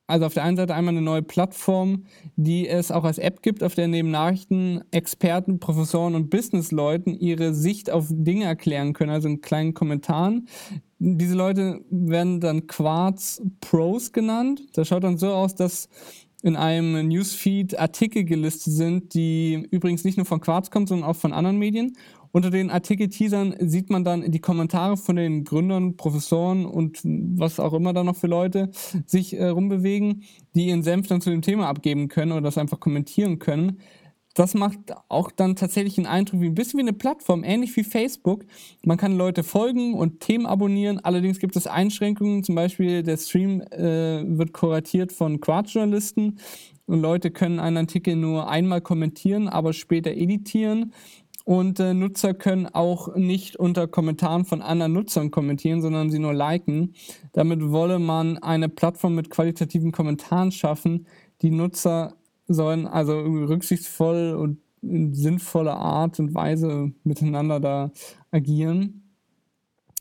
also 0.07 0.25
auf 0.25 0.33
der 0.33 0.43
einen 0.43 0.55
Seite 0.55 0.73
einmal 0.73 0.93
eine 0.93 1.01
neue 1.01 1.23
Plattform, 1.23 2.05
die 2.37 2.69
es 2.69 2.89
auch 2.89 3.03
als 3.03 3.17
App 3.17 3.41
gibt, 3.41 3.63
auf 3.63 3.75
der 3.75 3.89
neben 3.89 4.11
Nachrichten 4.11 4.81
Experten, 4.91 5.59
Professoren 5.59 6.15
und 6.15 6.29
Businessleuten 6.29 7.19
ihre 7.19 7.53
Sicht 7.53 7.91
auf 7.91 8.07
Dinge 8.09 8.45
erklären 8.45 8.93
können, 8.93 9.11
also 9.11 9.27
in 9.27 9.41
kleinen 9.41 9.73
Kommentaren. 9.73 10.47
Diese 10.99 11.35
Leute 11.35 11.81
werden 11.89 12.39
dann 12.39 12.67
Quartz 12.67 13.41
Pros 13.59 14.13
genannt. 14.13 14.61
Das 14.73 14.87
schaut 14.87 15.03
dann 15.03 15.17
so 15.17 15.33
aus, 15.33 15.53
dass 15.53 15.89
in 16.43 16.55
einem 16.55 17.09
Newsfeed 17.09 17.77
Artikel 17.77 18.23
gelistet 18.23 18.71
sind, 18.71 19.13
die 19.15 19.67
übrigens 19.71 20.05
nicht 20.05 20.15
nur 20.15 20.25
von 20.25 20.39
Quartz 20.39 20.71
kommen, 20.71 20.87
sondern 20.87 21.09
auch 21.09 21.17
von 21.17 21.33
anderen 21.33 21.57
Medien. 21.57 21.97
Unter 22.35 22.49
den 22.49 22.69
Artikel-Teasern 22.69 23.55
sieht 23.59 23.89
man 23.89 24.03
dann 24.03 24.29
die 24.29 24.41
Kommentare 24.41 24.97
von 24.97 25.15
den 25.15 25.45
Gründern, 25.45 25.95
Professoren 25.95 26.65
und 26.65 26.99
was 27.01 27.61
auch 27.61 27.71
immer 27.71 27.93
da 27.93 28.03
noch 28.03 28.17
für 28.17 28.27
Leute 28.27 28.71
sich 29.05 29.39
äh, 29.39 29.47
rumbewegen, 29.47 30.23
die 30.53 30.67
ihren 30.67 30.83
Senf 30.83 31.07
dann 31.07 31.21
zu 31.21 31.29
dem 31.29 31.41
Thema 31.41 31.69
abgeben 31.69 32.09
können 32.09 32.33
oder 32.33 32.41
das 32.41 32.57
einfach 32.57 32.81
kommentieren 32.81 33.39
können 33.39 33.79
das 34.35 34.53
macht 34.53 34.79
auch 35.07 35.31
dann 35.31 35.55
tatsächlich 35.55 35.97
einen 35.97 36.07
Eindruck 36.07 36.41
wie 36.41 36.47
ein 36.47 36.55
bisschen 36.55 36.77
wie 36.77 36.83
eine 36.83 36.91
Plattform, 36.91 37.45
ähnlich 37.45 37.73
wie 37.77 37.85
Facebook. 37.85 38.43
Man 38.83 38.97
kann 38.97 39.15
Leute 39.15 39.43
folgen 39.43 39.93
und 39.93 40.19
Themen 40.19 40.45
abonnieren. 40.45 40.99
Allerdings 40.99 41.39
gibt 41.39 41.55
es 41.55 41.67
Einschränkungen. 41.67 42.43
Zum 42.43 42.53
Beispiel 42.53 43.01
der 43.01 43.15
Stream 43.15 43.61
äh, 43.61 44.23
wird 44.27 44.51
kuratiert 44.51 45.13
von 45.13 45.39
Quartz-Journalisten 45.39 46.37
und 46.85 46.99
Leute 46.99 47.31
können 47.31 47.59
einen 47.59 47.77
Artikel 47.77 48.15
nur 48.15 48.49
einmal 48.49 48.81
kommentieren, 48.81 49.47
aber 49.47 49.73
später 49.73 50.11
editieren. 50.11 50.93
Und 51.45 51.79
äh, 51.79 51.93
Nutzer 51.93 52.33
können 52.33 52.65
auch 52.65 53.15
nicht 53.15 53.55
unter 53.55 53.87
Kommentaren 53.87 54.45
von 54.45 54.63
anderen 54.63 54.93
Nutzern 54.93 55.29
kommentieren, 55.29 55.79
sondern 55.81 56.09
sie 56.09 56.17
nur 56.17 56.33
liken. 56.33 56.95
Damit 57.33 57.71
wolle 57.71 57.99
man 57.99 58.39
eine 58.39 58.67
Plattform 58.67 59.13
mit 59.13 59.29
qualitativen 59.29 59.91
Kommentaren 59.91 60.51
schaffen, 60.51 61.05
die 61.43 61.51
Nutzer 61.51 62.15
sollen 62.47 62.87
also 62.87 63.19
rücksichtsvoll 63.19 64.33
und 64.33 64.59
in 64.81 65.13
sinnvoller 65.13 65.77
Art 65.77 66.19
und 66.19 66.33
Weise 66.33 66.91
miteinander 67.03 67.59
da 67.59 67.91
agieren. 68.31 69.04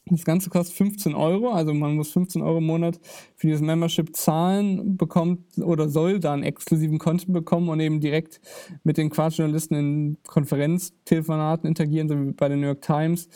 Das 0.07 0.25
Ganze 0.25 0.51
kostet 0.51 0.77
15 0.77 1.15
Euro, 1.15 1.51
also 1.51 1.73
man 1.73 1.97
muss 1.97 2.13
15 2.13 2.43
Euro 2.43 2.59
im 2.59 2.67
Monat 2.67 3.01
für 3.37 3.47
dieses 3.47 3.63
Membership 3.63 4.15
zahlen, 4.15 4.99
bekommt 4.99 5.59
oder 5.59 5.89
soll 5.89 6.21
dann 6.21 6.43
exklusiven 6.43 6.99
Content 6.99 7.33
bekommen 7.33 7.71
und 7.71 7.81
eben 7.81 8.01
direkt 8.01 8.41
mit 8.83 8.99
den 8.99 9.09
Quatschjournalisten 9.09 9.77
in 9.79 10.19
Konferenztelefonaten 10.27 11.67
interagieren, 11.67 12.09
so 12.09 12.21
wie 12.21 12.33
bei 12.33 12.49
der 12.49 12.59
New 12.59 12.67
York 12.67 12.83
Times. 12.83 13.29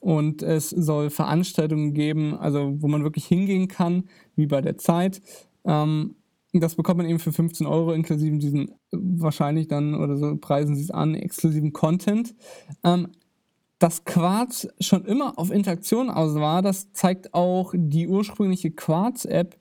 Und 0.00 0.42
es 0.42 0.70
soll 0.70 1.10
Veranstaltungen 1.10 1.92
geben, 1.92 2.34
also 2.36 2.80
wo 2.80 2.86
man 2.86 3.02
wirklich 3.02 3.26
hingehen 3.26 3.66
kann, 3.66 4.04
wie 4.36 4.46
bei 4.46 4.60
der 4.60 4.78
Zeit. 4.78 5.22
Ähm, 5.64 6.16
das 6.52 6.74
bekommt 6.74 6.98
man 6.98 7.06
eben 7.06 7.18
für 7.18 7.32
15 7.32 7.66
Euro 7.66 7.92
inklusive 7.92 8.36
diesen 8.36 8.74
wahrscheinlich 8.90 9.68
dann 9.68 9.94
oder 9.94 10.16
so 10.16 10.36
preisen 10.36 10.76
sie 10.76 10.82
es 10.82 10.90
an, 10.90 11.14
exklusiven 11.14 11.72
Content. 11.72 12.34
Ähm, 12.84 13.08
dass 13.82 14.04
Quarz 14.04 14.68
schon 14.80 15.04
immer 15.04 15.38
auf 15.38 15.50
Interaktion 15.50 16.08
aus 16.08 16.34
war, 16.36 16.62
das 16.62 16.92
zeigt 16.92 17.34
auch 17.34 17.74
die 17.76 18.06
ursprüngliche 18.06 18.70
Quarz-App, 18.70 19.56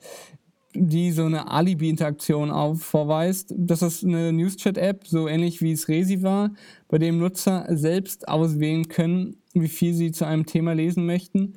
die 0.74 1.12
so 1.12 1.26
eine 1.26 1.50
Alibi-Interaktion 1.50 2.76
vorweist. 2.78 3.54
Das 3.58 3.82
ist 3.82 4.04
eine 4.04 4.32
News-Chat-App, 4.32 5.08
so 5.08 5.28
ähnlich 5.28 5.62
wie 5.62 5.72
es 5.72 5.88
Resi 5.88 6.22
war, 6.22 6.52
bei 6.88 6.98
dem 7.00 7.18
Nutzer 7.18 7.66
selbst 7.70 8.28
auswählen 8.28 8.88
können, 8.88 9.38
wie 9.54 9.68
viel 9.68 9.94
sie 9.94 10.12
zu 10.12 10.26
einem 10.26 10.46
Thema 10.46 10.74
lesen 10.74 11.06
möchten 11.06 11.54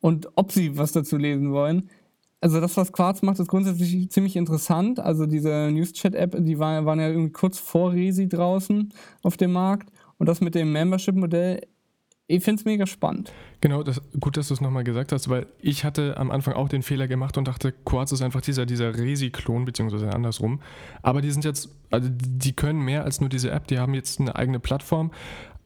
und 0.00 0.28
ob 0.36 0.52
sie 0.52 0.78
was 0.78 0.92
dazu 0.92 1.16
lesen 1.16 1.52
wollen 1.52 1.90
also 2.40 2.60
das, 2.60 2.76
was 2.76 2.92
Quartz 2.92 3.22
macht, 3.22 3.40
ist 3.40 3.48
grundsätzlich 3.48 4.08
ziemlich 4.10 4.36
interessant. 4.36 5.00
Also 5.00 5.26
diese 5.26 5.70
News-Chat-App, 5.72 6.36
die 6.38 6.58
war, 6.58 6.84
waren 6.84 7.00
ja 7.00 7.08
irgendwie 7.08 7.32
kurz 7.32 7.58
vor 7.58 7.92
Resi 7.92 8.28
draußen 8.28 8.92
auf 9.22 9.36
dem 9.36 9.52
Markt. 9.52 9.90
Und 10.18 10.28
das 10.28 10.40
mit 10.40 10.54
dem 10.54 10.70
Membership-Modell 10.70 11.62
ich 12.28 12.42
finde 12.42 12.60
es 12.60 12.64
mega 12.64 12.86
spannend. 12.86 13.32
Genau, 13.60 13.82
das, 13.82 14.00
gut, 14.18 14.36
dass 14.36 14.48
du 14.48 14.54
es 14.54 14.60
nochmal 14.60 14.84
gesagt 14.84 15.12
hast, 15.12 15.28
weil 15.28 15.46
ich 15.60 15.84
hatte 15.84 16.16
am 16.16 16.30
Anfang 16.30 16.54
auch 16.54 16.68
den 16.68 16.82
Fehler 16.82 17.06
gemacht 17.06 17.38
und 17.38 17.46
dachte, 17.46 17.72
Quartz 17.72 18.12
ist 18.12 18.22
einfach 18.22 18.40
dieser, 18.40 18.66
dieser 18.66 18.96
Resi-Klon, 18.96 19.64
beziehungsweise 19.64 20.12
andersrum. 20.12 20.60
Aber 21.02 21.20
die 21.20 21.30
sind 21.30 21.44
jetzt, 21.44 21.68
also 21.90 22.08
die 22.10 22.52
können 22.52 22.80
mehr 22.80 23.04
als 23.04 23.20
nur 23.20 23.28
diese 23.28 23.50
App, 23.50 23.68
die 23.68 23.78
haben 23.78 23.94
jetzt 23.94 24.20
eine 24.20 24.34
eigene 24.34 24.58
Plattform. 24.58 25.12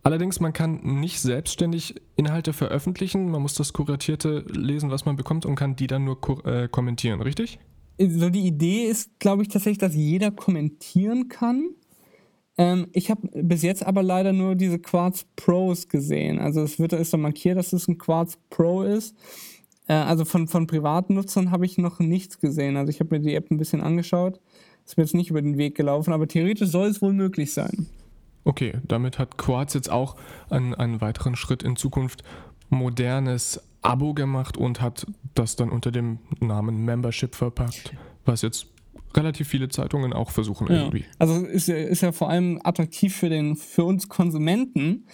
Allerdings, 0.03 0.41
man 0.41 0.53
kann 0.53 0.81
nicht 0.83 1.21
selbstständig 1.21 1.95
Inhalte 2.17 2.53
veröffentlichen, 2.53 3.31
man 3.31 3.43
muss 3.43 3.55
das 3.55 3.73
Kuratierte 3.73 4.45
lesen, 4.49 4.91
was 4.91 5.05
man 5.05 5.17
bekommt 5.17 5.45
und 5.45 5.57
kann 5.57 5.77
die 5.77 5.87
dann 5.87 6.05
nur 6.05 6.19
äh, 6.47 6.69
kommentieren, 6.69 7.21
richtig? 7.21 7.59
So 7.99 8.31
die 8.31 8.47
Idee 8.47 8.85
ist, 8.85 9.19
glaube 9.19 9.43
ich, 9.43 9.49
tatsächlich, 9.49 9.79
dass 9.79 9.95
jeder 9.95 10.31
kommentieren 10.31 11.29
kann. 11.29 11.75
Ähm, 12.61 12.89
ich 12.93 13.11
habe 13.11 13.27
bis 13.33 13.63
jetzt 13.63 13.87
aber 13.87 14.03
leider 14.03 14.35
nur 14.35 14.55
diese 14.55 14.79
Quartz 14.79 15.25
Pros 15.35 15.89
gesehen. 15.89 16.39
Also 16.39 16.61
es 16.61 16.79
wird 16.79 16.93
ist 16.93 17.15
da 17.15 17.17
markiert, 17.17 17.57
dass 17.57 17.73
es 17.73 17.89
ein 17.89 17.97
Quartz 17.97 18.37
Pro 18.51 18.83
ist. 18.83 19.17
Äh, 19.89 19.95
also 19.95 20.27
von, 20.27 20.47
von 20.47 20.67
privaten 20.67 21.15
Nutzern 21.15 21.53
habe 21.53 21.65
ich 21.65 21.79
noch 21.79 22.01
nichts 22.01 22.39
gesehen. 22.39 22.77
Also 22.77 22.91
ich 22.91 23.01
habe 23.01 23.17
mir 23.17 23.23
die 23.23 23.35
App 23.35 23.51
ein 23.51 23.57
bisschen 23.57 23.81
angeschaut. 23.81 24.41
Ist 24.85 24.99
mir 24.99 25.05
jetzt 25.05 25.15
nicht 25.15 25.31
über 25.31 25.41
den 25.41 25.57
Weg 25.57 25.75
gelaufen, 25.75 26.13
aber 26.13 26.29
theoretisch 26.29 26.69
soll 26.69 26.89
es 26.89 27.01
wohl 27.01 27.15
möglich 27.15 27.55
sein. 27.55 27.87
Okay, 28.45 28.75
damit 28.87 29.19
hat 29.19 29.39
Quartz 29.39 29.73
jetzt 29.73 29.91
auch 29.91 30.17
einen, 30.51 30.75
einen 30.75 31.01
weiteren 31.01 31.37
Schritt 31.37 31.63
in 31.63 31.77
Zukunft 31.77 32.25
modernes 32.69 33.63
Abo 33.81 34.13
gemacht 34.13 34.59
und 34.59 34.83
hat 34.83 35.07
das 35.35 35.57
dann 35.57 35.71
unter 35.71 35.91
dem 35.91 36.19
Namen 36.41 36.85
Membership 36.85 37.35
verpackt, 37.35 37.95
was 38.27 38.43
jetzt 38.43 38.67
relativ 39.15 39.49
viele 39.49 39.69
Zeitungen 39.69 40.13
auch 40.13 40.31
versuchen 40.31 40.67
ja. 40.69 40.81
irgendwie. 40.81 41.05
Also 41.19 41.45
ist 41.45 41.69
ja, 41.69 41.77
ist 41.77 42.03
ja 42.03 42.13
vor 42.13 42.31
allem 42.31 42.61
attraktiv 42.63 43.15
für, 43.15 43.29
den, 43.29 43.57
für 43.57 43.85
uns 43.85 44.09
Konsumenten, 44.09 45.07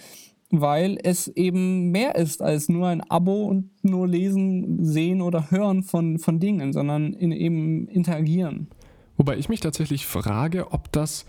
weil 0.49 0.97
es 1.03 1.27
eben 1.27 1.91
mehr 1.91 2.15
ist 2.15 2.41
als 2.41 2.69
nur 2.69 2.87
ein 2.87 3.01
Abo 3.01 3.45
und 3.45 3.71
nur 3.83 4.07
lesen, 4.07 4.83
sehen 4.83 5.21
oder 5.21 5.51
hören 5.51 5.83
von, 5.83 6.19
von 6.19 6.39
Dingen, 6.39 6.73
sondern 6.73 7.13
in, 7.13 7.31
eben 7.31 7.87
interagieren. 7.87 8.69
Wobei 9.17 9.37
ich 9.37 9.49
mich 9.49 9.59
tatsächlich 9.59 10.05
frage, 10.05 10.71
ob 10.71 10.91
das 10.91 11.25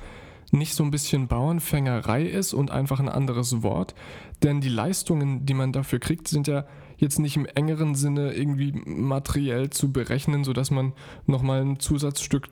nicht 0.51 0.75
so 0.75 0.85
ein 0.85 0.91
bisschen 0.91 1.29
Bauernfängerei 1.29 2.25
ist 2.25 2.55
und 2.55 2.71
einfach 2.71 3.01
ein 3.01 3.09
anderes 3.09 3.63
Wort. 3.63 3.95
Denn 4.43 4.61
die 4.61 4.69
Leistungen, 4.69 5.45
die 5.45 5.55
man 5.55 5.73
dafür 5.73 5.99
kriegt, 5.99 6.29
sind 6.29 6.47
ja 6.47 6.65
jetzt 6.99 7.19
nicht 7.19 7.37
im 7.37 7.47
engeren 7.47 7.95
Sinne 7.95 8.35
irgendwie 8.35 8.73
materiell 8.85 9.71
zu 9.71 9.93
berechnen, 9.93 10.45
sodass 10.45 10.71
man 10.71 10.93
nochmal 11.27 11.63
ein 11.63 11.81
Zusatzstück 11.81 12.49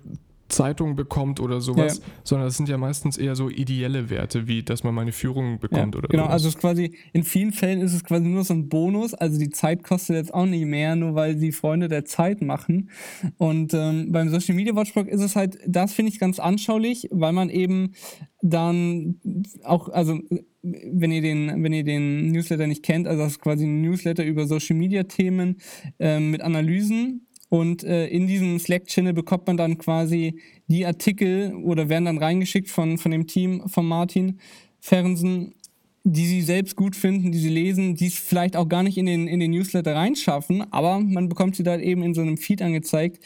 Zeitung 0.49 0.97
bekommt 0.97 1.41
oder 1.41 1.61
sowas, 1.61 1.99
ja. 1.99 2.05
sondern 2.25 2.49
das 2.49 2.57
sind 2.57 2.69
ja 2.69 2.79
meistens 2.79 3.19
eher 3.19 3.35
so 3.35 3.51
ideelle 3.51 4.11
Werte, 4.11 4.47
wie 4.47 4.63
dass 4.63 4.85
man 4.85 4.95
mal 4.95 5.03
eine 5.03 5.13
Führung 5.13 5.59
bekommt 5.59 5.95
ja, 5.95 5.99
oder 5.99 6.09
Genau, 6.09 6.25
sowas. 6.25 6.33
also 6.33 6.49
es 6.49 6.55
ist 6.55 6.61
quasi, 6.61 6.97
in 7.13 7.25
vielen 7.25 7.53
Fällen 7.53 7.81
ist 7.81 7.95
es 7.95 8.05
quasi 8.05 8.27
nur 8.27 8.45
so 8.45 8.55
ein 8.55 8.69
Bonus, 8.69 9.15
also 9.15 9.39
die 9.39 9.51
Zeit 9.51 9.83
kostet 9.83 10.17
jetzt 10.17 10.35
auch 10.35 10.47
nicht 10.47 10.67
mehr, 10.67 10.97
nur 10.97 11.15
weil 11.15 11.39
sie 11.39 11.53
Freunde 11.53 11.89
der 11.89 12.05
Zeit 12.05 12.43
machen. 12.43 12.91
Und 13.39 13.75
ähm, 13.75 14.13
beim 14.13 14.29
Social 14.29 14.55
Media 14.55 14.75
Watchblog 14.75 15.09
ist 15.09 15.21
es 15.21 15.37
halt, 15.37 15.59
das 15.67 15.93
finde 15.93 16.13
ich 16.13 16.19
ganz 16.19 16.39
anschaulich, 16.39 17.09
weil 17.11 17.33
man 17.33 17.51
eben 17.51 17.93
dann 18.43 19.21
auch, 19.65 19.89
also 19.89 20.21
wenn 20.63 21.13
ihr 21.13 21.23
den, 21.23 21.63
wenn 21.63 21.73
ihr 21.73 21.85
den 21.85 22.33
Newsletter 22.33 22.67
nicht 22.67 22.83
kennt, 22.83 23.07
also 23.07 23.23
das 23.23 23.33
ist 23.33 23.41
quasi 23.41 23.65
ein 23.65 23.83
Newsletter 23.83 24.25
über 24.25 24.47
Social 24.47 24.77
Media 24.77 25.05
Themen 25.05 25.57
äh, 25.99 26.21
mit 26.21 26.43
Analysen. 26.43 27.26
Und 27.49 27.85
äh, 27.85 28.09
in 28.09 28.27
diesem 28.27 28.59
Slack-Channel 28.59 29.13
bekommt 29.13 29.47
man 29.47 29.57
dann 29.57 29.79
quasi 29.79 30.41
die 30.67 30.85
Artikel 30.85 31.55
oder 31.55 31.89
werden 31.89 32.07
dann 32.07 32.19
reingeschickt 32.19 32.71
von, 32.71 32.99
von 32.99 33.13
dem 33.13 33.27
Team 33.27 33.69
von 33.69 33.87
Martin 33.87 34.41
Fernsen, 34.81 35.55
die 36.03 36.27
sie 36.27 36.43
selbst 36.43 36.77
gut 36.77 36.95
finden, 36.95 37.33
die 37.33 37.39
sie 37.39 37.49
lesen, 37.49 37.97
die 37.97 38.07
es 38.07 38.15
vielleicht 38.15 38.57
auch 38.57 38.69
gar 38.69 38.83
nicht 38.83 38.97
in 38.97 39.07
den, 39.07 39.27
in 39.27 39.41
den 39.41 39.51
Newsletter 39.51 39.95
reinschaffen, 39.95 40.73
aber 40.73 41.01
man 41.01 41.29
bekommt 41.29 41.57
sie 41.57 41.65
da 41.65 41.79
eben 41.79 42.03
in 42.03 42.15
so 42.15 42.21
einem 42.21 42.37
Feed 42.37 42.63
angezeigt. 42.63 43.19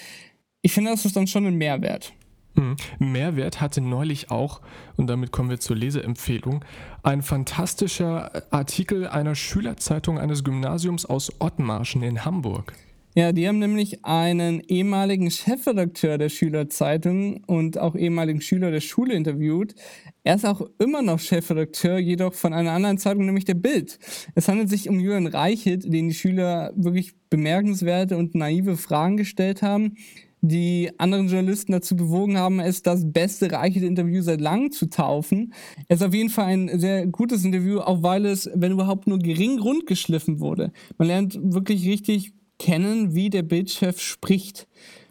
Ich 0.62 0.72
finde, 0.72 0.90
das 0.90 1.04
ist 1.04 1.16
dann 1.16 1.26
schon 1.26 1.46
ein 1.46 1.56
Mehrwert. 1.56 2.14
Mhm. 2.54 2.76
Mehrwert 2.98 3.60
hatte 3.60 3.80
neulich 3.80 4.30
auch, 4.30 4.60
und 4.96 5.08
damit 5.08 5.30
kommen 5.30 5.50
wir 5.50 5.60
zur 5.60 5.76
Leseempfehlung, 5.76 6.64
ein 7.02 7.22
fantastischer 7.22 8.30
Artikel 8.50 9.06
einer 9.06 9.34
Schülerzeitung 9.34 10.18
eines 10.18 10.42
Gymnasiums 10.42 11.04
aus 11.04 11.32
Ottmarschen 11.38 12.02
in 12.02 12.24
Hamburg. 12.24 12.72
Ja, 13.16 13.32
die 13.32 13.48
haben 13.48 13.58
nämlich 13.58 14.04
einen 14.04 14.60
ehemaligen 14.60 15.32
Chefredakteur 15.32 16.16
der 16.16 16.28
Schülerzeitung 16.28 17.42
und 17.44 17.76
auch 17.76 17.96
ehemaligen 17.96 18.40
Schüler 18.40 18.70
der 18.70 18.80
Schule 18.80 19.14
interviewt. 19.14 19.74
Er 20.22 20.36
ist 20.36 20.46
auch 20.46 20.62
immer 20.78 21.02
noch 21.02 21.18
Chefredakteur, 21.18 21.98
jedoch 21.98 22.34
von 22.34 22.52
einer 22.52 22.70
anderen 22.70 22.98
Zeitung, 22.98 23.26
nämlich 23.26 23.46
der 23.46 23.54
Bild. 23.54 23.98
Es 24.36 24.46
handelt 24.46 24.68
sich 24.68 24.88
um 24.88 25.00
Julian 25.00 25.26
Reichelt, 25.26 25.92
den 25.92 26.08
die 26.08 26.14
Schüler 26.14 26.72
wirklich 26.76 27.14
bemerkenswerte 27.30 28.16
und 28.16 28.36
naive 28.36 28.76
Fragen 28.76 29.16
gestellt 29.16 29.62
haben 29.62 29.96
die 30.42 30.90
anderen 30.98 31.28
Journalisten 31.28 31.72
dazu 31.72 31.96
bewogen 31.96 32.38
haben, 32.38 32.60
es 32.60 32.82
das 32.82 33.12
beste 33.12 33.52
Reichelt-Interview 33.52 34.22
seit 34.22 34.40
langem 34.40 34.72
zu 34.72 34.88
taufen. 34.88 35.52
Es 35.88 36.00
ist 36.00 36.06
auf 36.06 36.14
jeden 36.14 36.30
Fall 36.30 36.46
ein 36.46 36.80
sehr 36.80 37.06
gutes 37.06 37.44
Interview, 37.44 37.80
auch 37.80 38.02
weil 38.02 38.24
es, 38.24 38.50
wenn 38.54 38.72
überhaupt, 38.72 39.06
nur 39.06 39.18
gering 39.18 39.58
rundgeschliffen 39.58 40.40
wurde. 40.40 40.72
Man 40.96 41.08
lernt 41.08 41.38
wirklich 41.42 41.86
richtig 41.86 42.32
kennen, 42.60 43.14
wie 43.14 43.30
der 43.30 43.42
Bildchef 43.42 44.00
spricht. 44.00 44.68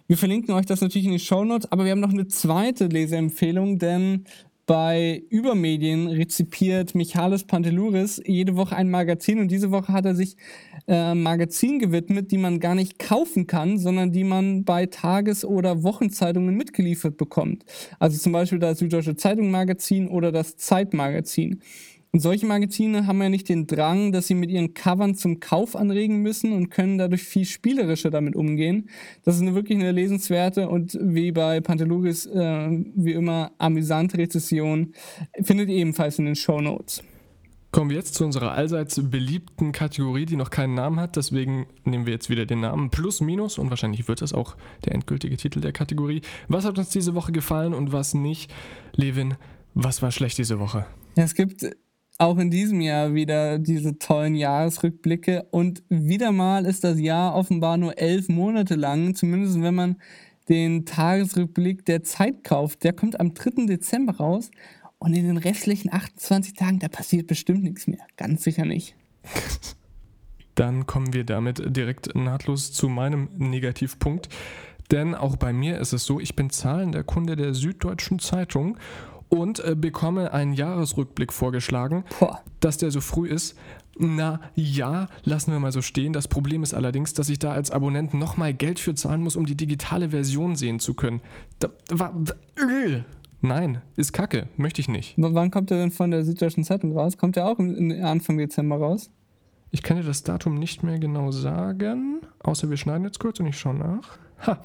Wir 0.08 0.18
verlinken 0.18 0.54
euch 0.56 0.66
das 0.66 0.80
natürlich 0.80 1.06
in 1.06 1.12
den 1.12 1.20
Show 1.20 1.44
Notes, 1.44 1.70
aber 1.72 1.84
wir 1.84 1.92
haben 1.92 2.00
noch 2.00 2.14
eine 2.14 2.28
zweite 2.28 2.88
Leseempfehlung, 2.88 3.78
denn 3.78 4.24
bei 4.70 5.24
Übermedien 5.30 6.08
rezipiert 6.08 6.94
Michalis 6.94 7.44
Pantelouris 7.44 8.22
jede 8.24 8.56
Woche 8.56 8.76
ein 8.76 8.92
Magazin 8.92 9.40
und 9.40 9.50
diese 9.50 9.72
Woche 9.72 9.92
hat 9.92 10.06
er 10.06 10.14
sich 10.14 10.38
äh, 10.88 11.16
Magazin 11.16 11.80
gewidmet, 11.80 12.30
die 12.30 12.38
man 12.38 12.60
gar 12.60 12.76
nicht 12.76 13.00
kaufen 13.00 13.48
kann, 13.48 13.80
sondern 13.80 14.12
die 14.12 14.24
man 14.24 14.66
bei 14.66 14.86
Tages- 14.86 15.44
oder 15.44 15.82
Wochenzeitungen 15.82 16.56
mitgeliefert 16.56 17.18
bekommt. 17.18 17.66
Also 17.98 18.20
zum 18.20 18.32
Beispiel 18.32 18.60
das 18.60 18.78
Süddeutsche 18.78 19.16
Zeitung 19.16 19.50
Magazin 19.50 20.08
oder 20.08 20.32
das 20.32 20.56
Zeitmagazin. 20.56 21.62
Und 22.12 22.22
solche 22.22 22.48
Magazine 22.48 23.06
haben 23.06 23.22
ja 23.22 23.30
nicht 23.30 23.50
den 23.50 23.68
Drang, 23.68 24.12
dass 24.12 24.28
sie 24.28 24.34
mit 24.34 24.50
ihren 24.50 24.74
Covern 24.74 25.14
zum 25.14 25.40
Kauf 25.40 25.76
anregen 25.76 26.22
müssen 26.22 26.54
und 26.54 26.70
können 26.70 26.98
dadurch 26.98 27.22
viel 27.22 27.46
spielerischer 27.46 28.10
damit 28.10 28.36
umgehen. 28.36 28.90
Das 29.24 29.36
ist 29.36 29.44
eine 29.44 29.54
wirklich 29.54 29.78
eine 29.78 29.92
lesenswerte 29.92 30.70
und 30.70 30.98
wie 31.00 31.32
bei 31.32 31.62
Panteluris 31.62 32.26
äh, 32.26 32.84
wie 32.96 33.12
immer 33.12 33.52
amüsante 33.60 34.18
Rezession. 34.18 34.94
Findet 35.42 35.70
ihr 35.70 35.76
ebenfalls 35.76 36.18
in 36.18 36.26
den 36.26 36.36
Show 36.36 36.60
Notes. 36.62 37.04
Kommen 37.72 37.92
wir 37.92 37.98
jetzt 37.98 38.16
zu 38.16 38.26
unserer 38.26 38.54
allseits 38.54 39.00
beliebten 39.12 39.72
Kategorie, 39.72 40.26
die 40.26 40.36
noch 40.36 40.50
keinen 40.50 40.74
Namen 40.74 41.00
hat. 41.00 41.16
Deswegen 41.16 41.68
nehmen 41.84 42.08
wir 42.08 42.14
jetzt 42.14 42.32
wieder 42.32 42.48
den 42.48 42.62
Namen 42.62 42.90
Plus 42.90 43.22
Minus 43.22 43.60
und 43.60 43.70
wahrscheinlich 43.70 44.08
wird 44.08 44.24
das 44.24 44.34
auch 44.34 44.58
der 44.86 44.96
endgültige 44.96 45.38
Titel 45.38 45.62
der 45.62 45.72
Kategorie. 45.72 46.22
Was 46.48 46.66
hat 46.66 46.80
uns 46.80 46.90
diese 46.90 47.14
Woche 47.14 47.32
gefallen 47.32 47.76
und 47.76 47.92
was 47.92 48.16
nicht? 48.16 48.52
Levin, 48.96 49.36
was 49.76 50.02
war 50.02 50.12
schlecht 50.12 50.40
diese 50.40 50.60
Woche? 50.60 50.88
Ja, 51.16 51.26
es 51.26 51.36
gibt 51.36 51.64
auch 52.20 52.38
in 52.38 52.52
diesem 52.52 52.82
Jahr 52.82 53.14
wieder 53.14 53.58
diese 53.58 53.98
tollen 53.98 54.36
Jahresrückblicke. 54.36 55.48
Und 55.52 55.84
wieder 55.90 56.32
mal 56.32 56.66
ist 56.66 56.84
das 56.84 57.00
Jahr 57.00 57.34
offenbar 57.34 57.78
nur 57.78 57.98
elf 57.98 58.28
Monate 58.28 58.76
lang, 58.76 59.16
zumindest 59.16 59.62
wenn 59.62 59.74
man 59.74 59.96
den 60.50 60.86
Tagesrückblick 60.86 61.86
der 61.86 62.04
Zeit 62.04 62.44
kauft. 62.44 62.84
Der 62.84 62.94
kommt 62.94 63.20
am 63.20 63.34
3. 63.34 63.66
Dezember 63.66 64.18
raus. 64.18 64.52
Und 65.02 65.14
in 65.14 65.26
den 65.26 65.38
restlichen 65.38 65.94
28 65.94 66.56
Tagen, 66.56 66.80
da 66.80 66.90
passiert 66.90 67.28
bestimmt 67.28 67.64
nichts 67.64 67.88
mehr. 67.88 68.06
Ganz 68.18 68.44
sicher 68.44 68.66
nicht. 68.66 68.96
Dann 70.56 70.86
kommen 70.86 71.14
wir 71.14 71.24
damit 71.24 71.64
direkt 71.66 72.14
nahtlos 72.16 72.74
zu 72.74 72.90
meinem 72.90 73.30
Negativpunkt. 73.38 74.28
Denn 74.92 75.16
auch 75.16 75.38
bei 75.38 75.54
mir 75.54 75.80
ist 75.80 75.94
es 75.94 76.04
so, 76.04 76.20
ich 76.20 76.36
bin 76.36 76.50
zahlender 76.50 77.06
Kunde 77.06 77.38
der 77.38 77.54
Süddeutschen 77.54 78.20
Zeitung 78.20 78.78
und 79.30 79.64
äh, 79.64 79.76
bekomme 79.76 80.34
einen 80.34 80.54
Jahresrückblick 80.54 81.32
vorgeschlagen, 81.32 82.04
Boah. 82.20 82.42
dass 82.60 82.78
der 82.78 82.92
so 82.92 83.02
früh 83.02 83.28
ist. 83.28 83.56
Na 83.98 84.40
ja, 84.56 85.08
lassen 85.24 85.52
wir 85.52 85.60
mal 85.60 85.72
so 85.74 85.82
stehen. 85.82 86.14
Das 86.14 86.28
Problem 86.28 86.64
ist 86.64 86.74
allerdings, 86.74 87.14
dass 87.14 87.30
ich 87.30 87.38
da 87.38 87.52
als 87.52 87.70
Abonnent 87.70 88.14
nochmal 88.14 88.54
Geld 88.54 88.80
für 88.80 88.96
zahlen 88.96 89.22
muss, 89.22 89.36
um 89.36 89.46
die 89.46 89.58
digitale 89.58 90.10
Version 90.10 90.56
sehen 90.56 90.80
zu 90.80 90.94
können. 90.94 91.22
Da, 91.60 91.70
wa, 91.90 92.14
äh, 92.56 93.02
nein, 93.42 93.82
ist 93.98 94.14
kacke, 94.14 94.48
möchte 94.56 94.80
ich 94.80 94.88
nicht. 94.88 95.18
W 95.18 95.28
wann 95.34 95.52
kommt 95.52 95.70
er 95.72 95.78
denn 95.78 95.92
von 95.92 96.12
der 96.12 96.24
Süddeutschen 96.24 96.64
Zeitung 96.64 96.98
raus? 96.98 97.18
Kommt 97.18 97.36
er 97.36 97.46
auch 97.46 97.60
im, 97.60 97.92
Anfang 98.04 98.38
Dezember 98.38 98.78
raus? 98.78 99.12
Ich 99.72 99.84
kann 99.84 99.98
dir 99.98 100.04
das 100.04 100.24
Datum 100.24 100.56
nicht 100.56 100.82
mehr 100.82 100.98
genau 100.98 101.32
sagen, 101.32 102.22
außer 102.42 102.70
wir 102.70 102.78
schneiden 102.78 103.04
jetzt 103.04 103.20
kurz 103.20 103.40
und 103.40 103.48
ich 103.48 103.60
schaue 103.60 103.76
nach. 103.76 104.18
Ha, 104.48 104.62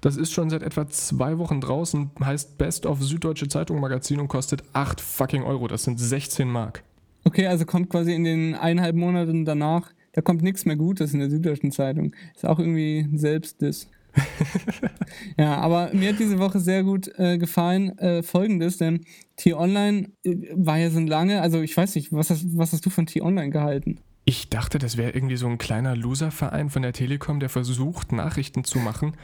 das 0.00 0.16
ist 0.16 0.32
schon 0.32 0.50
seit 0.50 0.62
etwa 0.62 0.88
zwei 0.88 1.38
Wochen 1.38 1.60
draußen, 1.60 2.10
heißt 2.22 2.58
Best 2.58 2.86
of 2.86 3.02
Süddeutsche 3.02 3.48
Zeitung 3.48 3.80
Magazin 3.80 4.20
und 4.20 4.28
kostet 4.28 4.62
8 4.72 5.00
fucking 5.00 5.42
Euro. 5.42 5.68
Das 5.68 5.84
sind 5.84 6.00
16 6.00 6.48
Mark. 6.48 6.82
Okay, 7.24 7.46
also 7.46 7.66
kommt 7.66 7.90
quasi 7.90 8.14
in 8.14 8.24
den 8.24 8.54
eineinhalb 8.54 8.96
Monaten 8.96 9.44
danach, 9.44 9.90
da 10.12 10.22
kommt 10.22 10.42
nichts 10.42 10.64
mehr 10.64 10.76
Gutes 10.76 11.12
in 11.12 11.20
der 11.20 11.30
Süddeutschen 11.30 11.70
Zeitung. 11.70 12.12
Ist 12.34 12.46
auch 12.46 12.58
irgendwie 12.58 13.06
selbst 13.14 13.62
das. 13.62 13.88
ja, 15.38 15.56
aber 15.58 15.90
mir 15.92 16.08
hat 16.08 16.18
diese 16.18 16.40
Woche 16.40 16.58
sehr 16.58 16.82
gut 16.82 17.08
äh, 17.16 17.38
gefallen 17.38 17.96
äh, 17.98 18.22
folgendes, 18.24 18.78
denn 18.78 19.02
T-Online 19.36 20.08
äh, 20.24 20.36
war 20.54 20.78
ja 20.78 20.90
so 20.90 20.98
lange, 20.98 21.40
also 21.40 21.60
ich 21.60 21.76
weiß 21.76 21.94
nicht, 21.94 22.12
was 22.12 22.30
hast, 22.30 22.56
was 22.56 22.72
hast 22.72 22.84
du 22.84 22.90
von 22.90 23.06
T-Online 23.06 23.50
gehalten? 23.50 24.00
Ich 24.30 24.48
dachte, 24.48 24.78
das 24.78 24.96
wäre 24.96 25.10
irgendwie 25.10 25.34
so 25.34 25.48
ein 25.48 25.58
kleiner 25.58 25.96
Loser-Verein 25.96 26.70
von 26.70 26.82
der 26.82 26.92
Telekom, 26.92 27.40
der 27.40 27.48
versucht, 27.48 28.12
Nachrichten 28.12 28.62
zu 28.62 28.78
machen. 28.78 29.14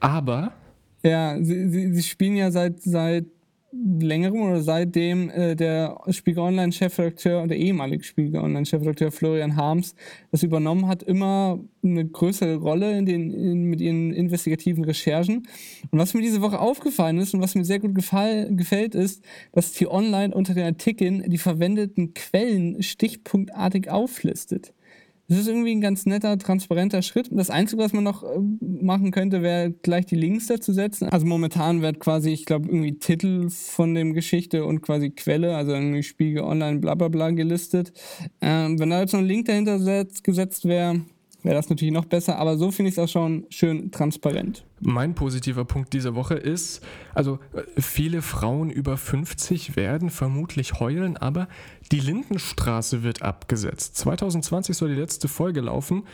Aber. 0.00 0.54
Ja, 1.02 1.36
sie, 1.38 1.68
sie, 1.68 1.92
sie 1.92 2.02
spielen 2.02 2.34
ja 2.34 2.50
seit, 2.50 2.80
seit 2.80 3.26
längerem 3.70 4.40
oder 4.40 4.62
seitdem 4.62 5.28
äh, 5.30 5.54
der 5.54 6.00
Spiegel 6.10 6.40
Online-Chefredakteur 6.40 7.42
und 7.42 7.48
der 7.48 7.58
ehemalige 7.58 8.02
Spiegel 8.02 8.40
Online-Chefredakteur 8.40 9.12
Florian 9.12 9.56
Harms 9.56 9.94
das 10.30 10.42
übernommen 10.42 10.86
hat, 10.86 11.02
immer 11.02 11.60
eine 11.82 12.06
größere 12.06 12.56
Rolle 12.56 12.96
in 12.96 13.04
den, 13.04 13.30
in, 13.30 13.64
mit 13.64 13.80
ihren 13.80 14.12
investigativen 14.12 14.84
Recherchen. 14.84 15.46
Und 15.90 15.98
was 15.98 16.14
mir 16.14 16.22
diese 16.22 16.40
Woche 16.40 16.58
aufgefallen 16.58 17.18
ist 17.18 17.34
und 17.34 17.42
was 17.42 17.54
mir 17.54 17.64
sehr 17.64 17.78
gut 17.78 17.94
gefall, 17.94 18.48
gefällt, 18.54 18.94
ist, 18.94 19.22
dass 19.52 19.72
T-Online 19.72 20.34
unter 20.34 20.54
den 20.54 20.64
Artikeln 20.64 21.24
die 21.28 21.38
verwendeten 21.38 22.14
Quellen 22.14 22.82
stichpunktartig 22.82 23.90
auflistet. 23.90 24.72
Das 25.28 25.36
ist 25.36 25.46
irgendwie 25.46 25.72
ein 25.72 25.82
ganz 25.82 26.06
netter, 26.06 26.38
transparenter 26.38 27.02
Schritt. 27.02 27.28
Das 27.30 27.50
Einzige, 27.50 27.82
was 27.82 27.92
man 27.92 28.02
noch 28.02 28.22
äh, 28.22 28.38
machen 28.60 29.10
könnte, 29.10 29.42
wäre 29.42 29.70
gleich 29.70 30.06
die 30.06 30.16
Links 30.16 30.46
dazu 30.46 30.72
setzen. 30.72 31.10
Also 31.10 31.26
momentan 31.26 31.82
wird 31.82 32.00
quasi, 32.00 32.30
ich 32.30 32.46
glaube, 32.46 32.68
irgendwie 32.68 32.98
Titel 32.98 33.50
von 33.50 33.94
dem 33.94 34.14
Geschichte 34.14 34.64
und 34.64 34.80
quasi 34.80 35.10
Quelle, 35.10 35.54
also 35.54 35.72
irgendwie 35.72 36.02
Spiegel 36.02 36.44
Online, 36.44 36.78
bla 36.78 36.94
bla 36.94 37.08
bla 37.08 37.30
gelistet. 37.30 37.92
Ähm, 38.40 38.78
wenn 38.78 38.88
da 38.88 39.00
jetzt 39.00 39.12
noch 39.12 39.20
ein 39.20 39.26
Link 39.26 39.44
dahinter 39.44 39.78
gesetzt 40.22 40.64
wäre, 40.64 41.02
wäre 41.42 41.54
das 41.54 41.70
natürlich 41.70 41.94
noch 41.94 42.04
besser, 42.04 42.38
aber 42.38 42.56
so 42.58 42.70
finde 42.70 42.90
ich 42.90 42.96
es 42.96 42.98
auch 42.98 43.08
schon 43.08 43.46
schön 43.48 43.90
transparent. 43.90 44.64
Mein 44.80 45.14
positiver 45.14 45.64
Punkt 45.64 45.92
dieser 45.92 46.14
Woche 46.14 46.34
ist, 46.34 46.84
also 47.14 47.38
äh, 47.52 47.80
viele 47.80 48.22
Frauen 48.22 48.70
über 48.70 48.96
50 48.96 49.76
werden 49.76 50.10
vermutlich 50.10 50.80
heulen, 50.80 51.16
aber 51.16 51.48
die 51.92 52.00
Lindenstraße 52.00 53.02
wird 53.02 53.22
abgesetzt. 53.22 53.96
2020 53.96 54.76
soll 54.76 54.90
die 54.90 55.00
letzte 55.00 55.28
Folge 55.28 55.60
laufen. 55.60 56.04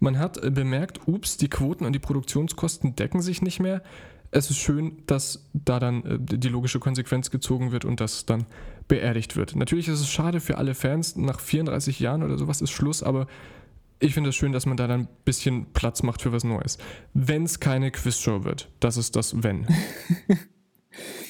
Man 0.00 0.18
hat 0.18 0.42
äh, 0.42 0.50
bemerkt, 0.50 1.00
ups, 1.06 1.36
die 1.36 1.48
Quoten 1.48 1.84
und 1.84 1.92
die 1.92 1.98
Produktionskosten 1.98 2.94
decken 2.94 3.20
sich 3.20 3.42
nicht 3.42 3.60
mehr. 3.60 3.82
Es 4.30 4.50
ist 4.50 4.58
schön, 4.58 4.98
dass 5.06 5.48
da 5.54 5.80
dann 5.80 6.04
äh, 6.04 6.18
die 6.20 6.48
logische 6.48 6.78
Konsequenz 6.78 7.30
gezogen 7.30 7.72
wird 7.72 7.84
und 7.84 8.00
das 8.00 8.26
dann 8.26 8.46
beerdigt 8.86 9.36
wird. 9.36 9.56
Natürlich 9.56 9.88
ist 9.88 10.00
es 10.00 10.10
schade 10.10 10.40
für 10.40 10.58
alle 10.58 10.74
Fans, 10.74 11.16
nach 11.16 11.40
34 11.40 12.00
Jahren 12.00 12.22
oder 12.22 12.38
sowas 12.38 12.60
ist 12.60 12.70
Schluss, 12.70 13.02
aber 13.02 13.26
ich 14.00 14.14
finde 14.14 14.30
es 14.30 14.36
schön, 14.36 14.52
dass 14.52 14.66
man 14.66 14.76
da 14.76 14.86
dann 14.86 15.00
ein 15.02 15.08
bisschen 15.24 15.72
Platz 15.72 16.02
macht 16.02 16.22
für 16.22 16.32
was 16.32 16.44
Neues. 16.44 16.78
Wenn 17.14 17.44
es 17.44 17.60
keine 17.60 17.90
Quizshow 17.90 18.44
wird. 18.44 18.70
Das 18.80 18.96
ist 18.96 19.16
das 19.16 19.42
Wenn. 19.42 19.66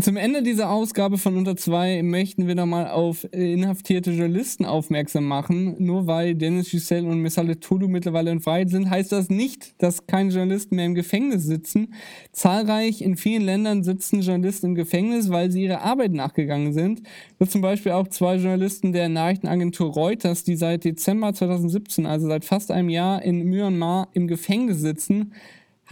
Zum 0.00 0.16
Ende 0.16 0.42
dieser 0.42 0.70
Ausgabe 0.70 1.18
von 1.18 1.36
Unter 1.36 1.54
2 1.54 2.02
möchten 2.02 2.46
wir 2.46 2.54
nochmal 2.54 2.88
auf 2.88 3.28
inhaftierte 3.30 4.12
Journalisten 4.12 4.64
aufmerksam 4.64 5.26
machen. 5.26 5.76
Nur 5.78 6.06
weil 6.06 6.34
Dennis 6.34 6.70
Giselle 6.70 7.06
und 7.06 7.20
Messale 7.20 7.60
Tulu 7.60 7.88
mittlerweile 7.88 8.30
in 8.30 8.40
Freiheit 8.40 8.70
sind, 8.70 8.88
heißt 8.88 9.12
das 9.12 9.28
nicht, 9.28 9.74
dass 9.82 10.06
keine 10.06 10.30
Journalisten 10.30 10.76
mehr 10.76 10.86
im 10.86 10.94
Gefängnis 10.94 11.44
sitzen. 11.44 11.92
Zahlreich 12.32 13.02
in 13.02 13.18
vielen 13.18 13.42
Ländern 13.42 13.84
sitzen 13.84 14.22
Journalisten 14.22 14.68
im 14.68 14.74
Gefängnis, 14.76 15.28
weil 15.28 15.50
sie 15.50 15.64
ihrer 15.64 15.82
Arbeit 15.82 16.12
nachgegangen 16.12 16.72
sind. 16.72 17.02
So 17.38 17.44
zum 17.44 17.60
Beispiel 17.60 17.92
auch 17.92 18.08
zwei 18.08 18.36
Journalisten 18.36 18.94
der 18.94 19.10
Nachrichtenagentur 19.10 19.92
Reuters, 19.92 20.42
die 20.42 20.56
seit 20.56 20.84
Dezember 20.84 21.34
2017, 21.34 22.06
also 22.06 22.28
seit 22.28 22.46
fast 22.46 22.70
einem 22.70 22.88
Jahr 22.88 23.22
in 23.22 23.44
Myanmar 23.44 24.08
im 24.14 24.26
Gefängnis 24.26 24.80
sitzen. 24.80 25.32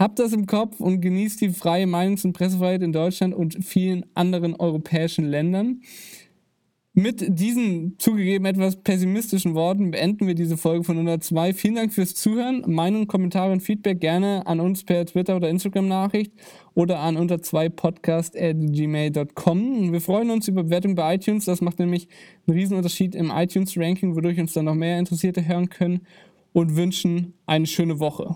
Habt 0.01 0.17
das 0.17 0.33
im 0.33 0.47
Kopf 0.47 0.79
und 0.79 0.99
genießt 0.99 1.41
die 1.41 1.49
freie 1.49 1.85
Meinungs- 1.85 2.25
und 2.25 2.33
Pressefreiheit 2.33 2.81
in 2.81 2.91
Deutschland 2.91 3.35
und 3.35 3.63
vielen 3.63 4.03
anderen 4.15 4.55
europäischen 4.55 5.29
Ländern. 5.29 5.81
Mit 6.93 7.23
diesen 7.39 7.99
zugegeben 7.99 8.45
etwas 8.45 8.81
pessimistischen 8.81 9.53
Worten 9.53 9.91
beenden 9.91 10.25
wir 10.25 10.33
diese 10.33 10.57
Folge 10.57 10.85
von 10.85 10.97
102. 10.97 11.53
Vielen 11.53 11.75
Dank 11.75 11.93
fürs 11.93 12.15
Zuhören. 12.15 12.63
Meinungen, 12.65 13.05
Kommentare 13.05 13.51
und 13.51 13.61
Feedback 13.61 14.01
gerne 14.01 14.47
an 14.47 14.59
uns 14.59 14.83
per 14.83 15.05
Twitter 15.05 15.35
oder 15.35 15.49
Instagram-Nachricht 15.49 16.33
oder 16.73 16.97
an 16.97 17.15
unter 17.15 17.39
2 17.39 17.69
podcast.gmail.com. 17.69 19.93
Wir 19.93 20.01
freuen 20.01 20.31
uns 20.31 20.47
über 20.47 20.63
Bewertung 20.63 20.95
bei 20.95 21.13
iTunes. 21.13 21.45
Das 21.45 21.61
macht 21.61 21.77
nämlich 21.77 22.07
einen 22.47 22.57
Riesenunterschied 22.57 23.13
im 23.13 23.29
iTunes-Ranking, 23.29 24.15
wodurch 24.15 24.39
uns 24.39 24.53
dann 24.53 24.65
noch 24.65 24.73
mehr 24.73 24.97
Interessierte 24.97 25.47
hören 25.47 25.69
können 25.69 26.07
und 26.53 26.75
wünschen 26.75 27.35
eine 27.45 27.67
schöne 27.67 27.99
Woche. 27.99 28.35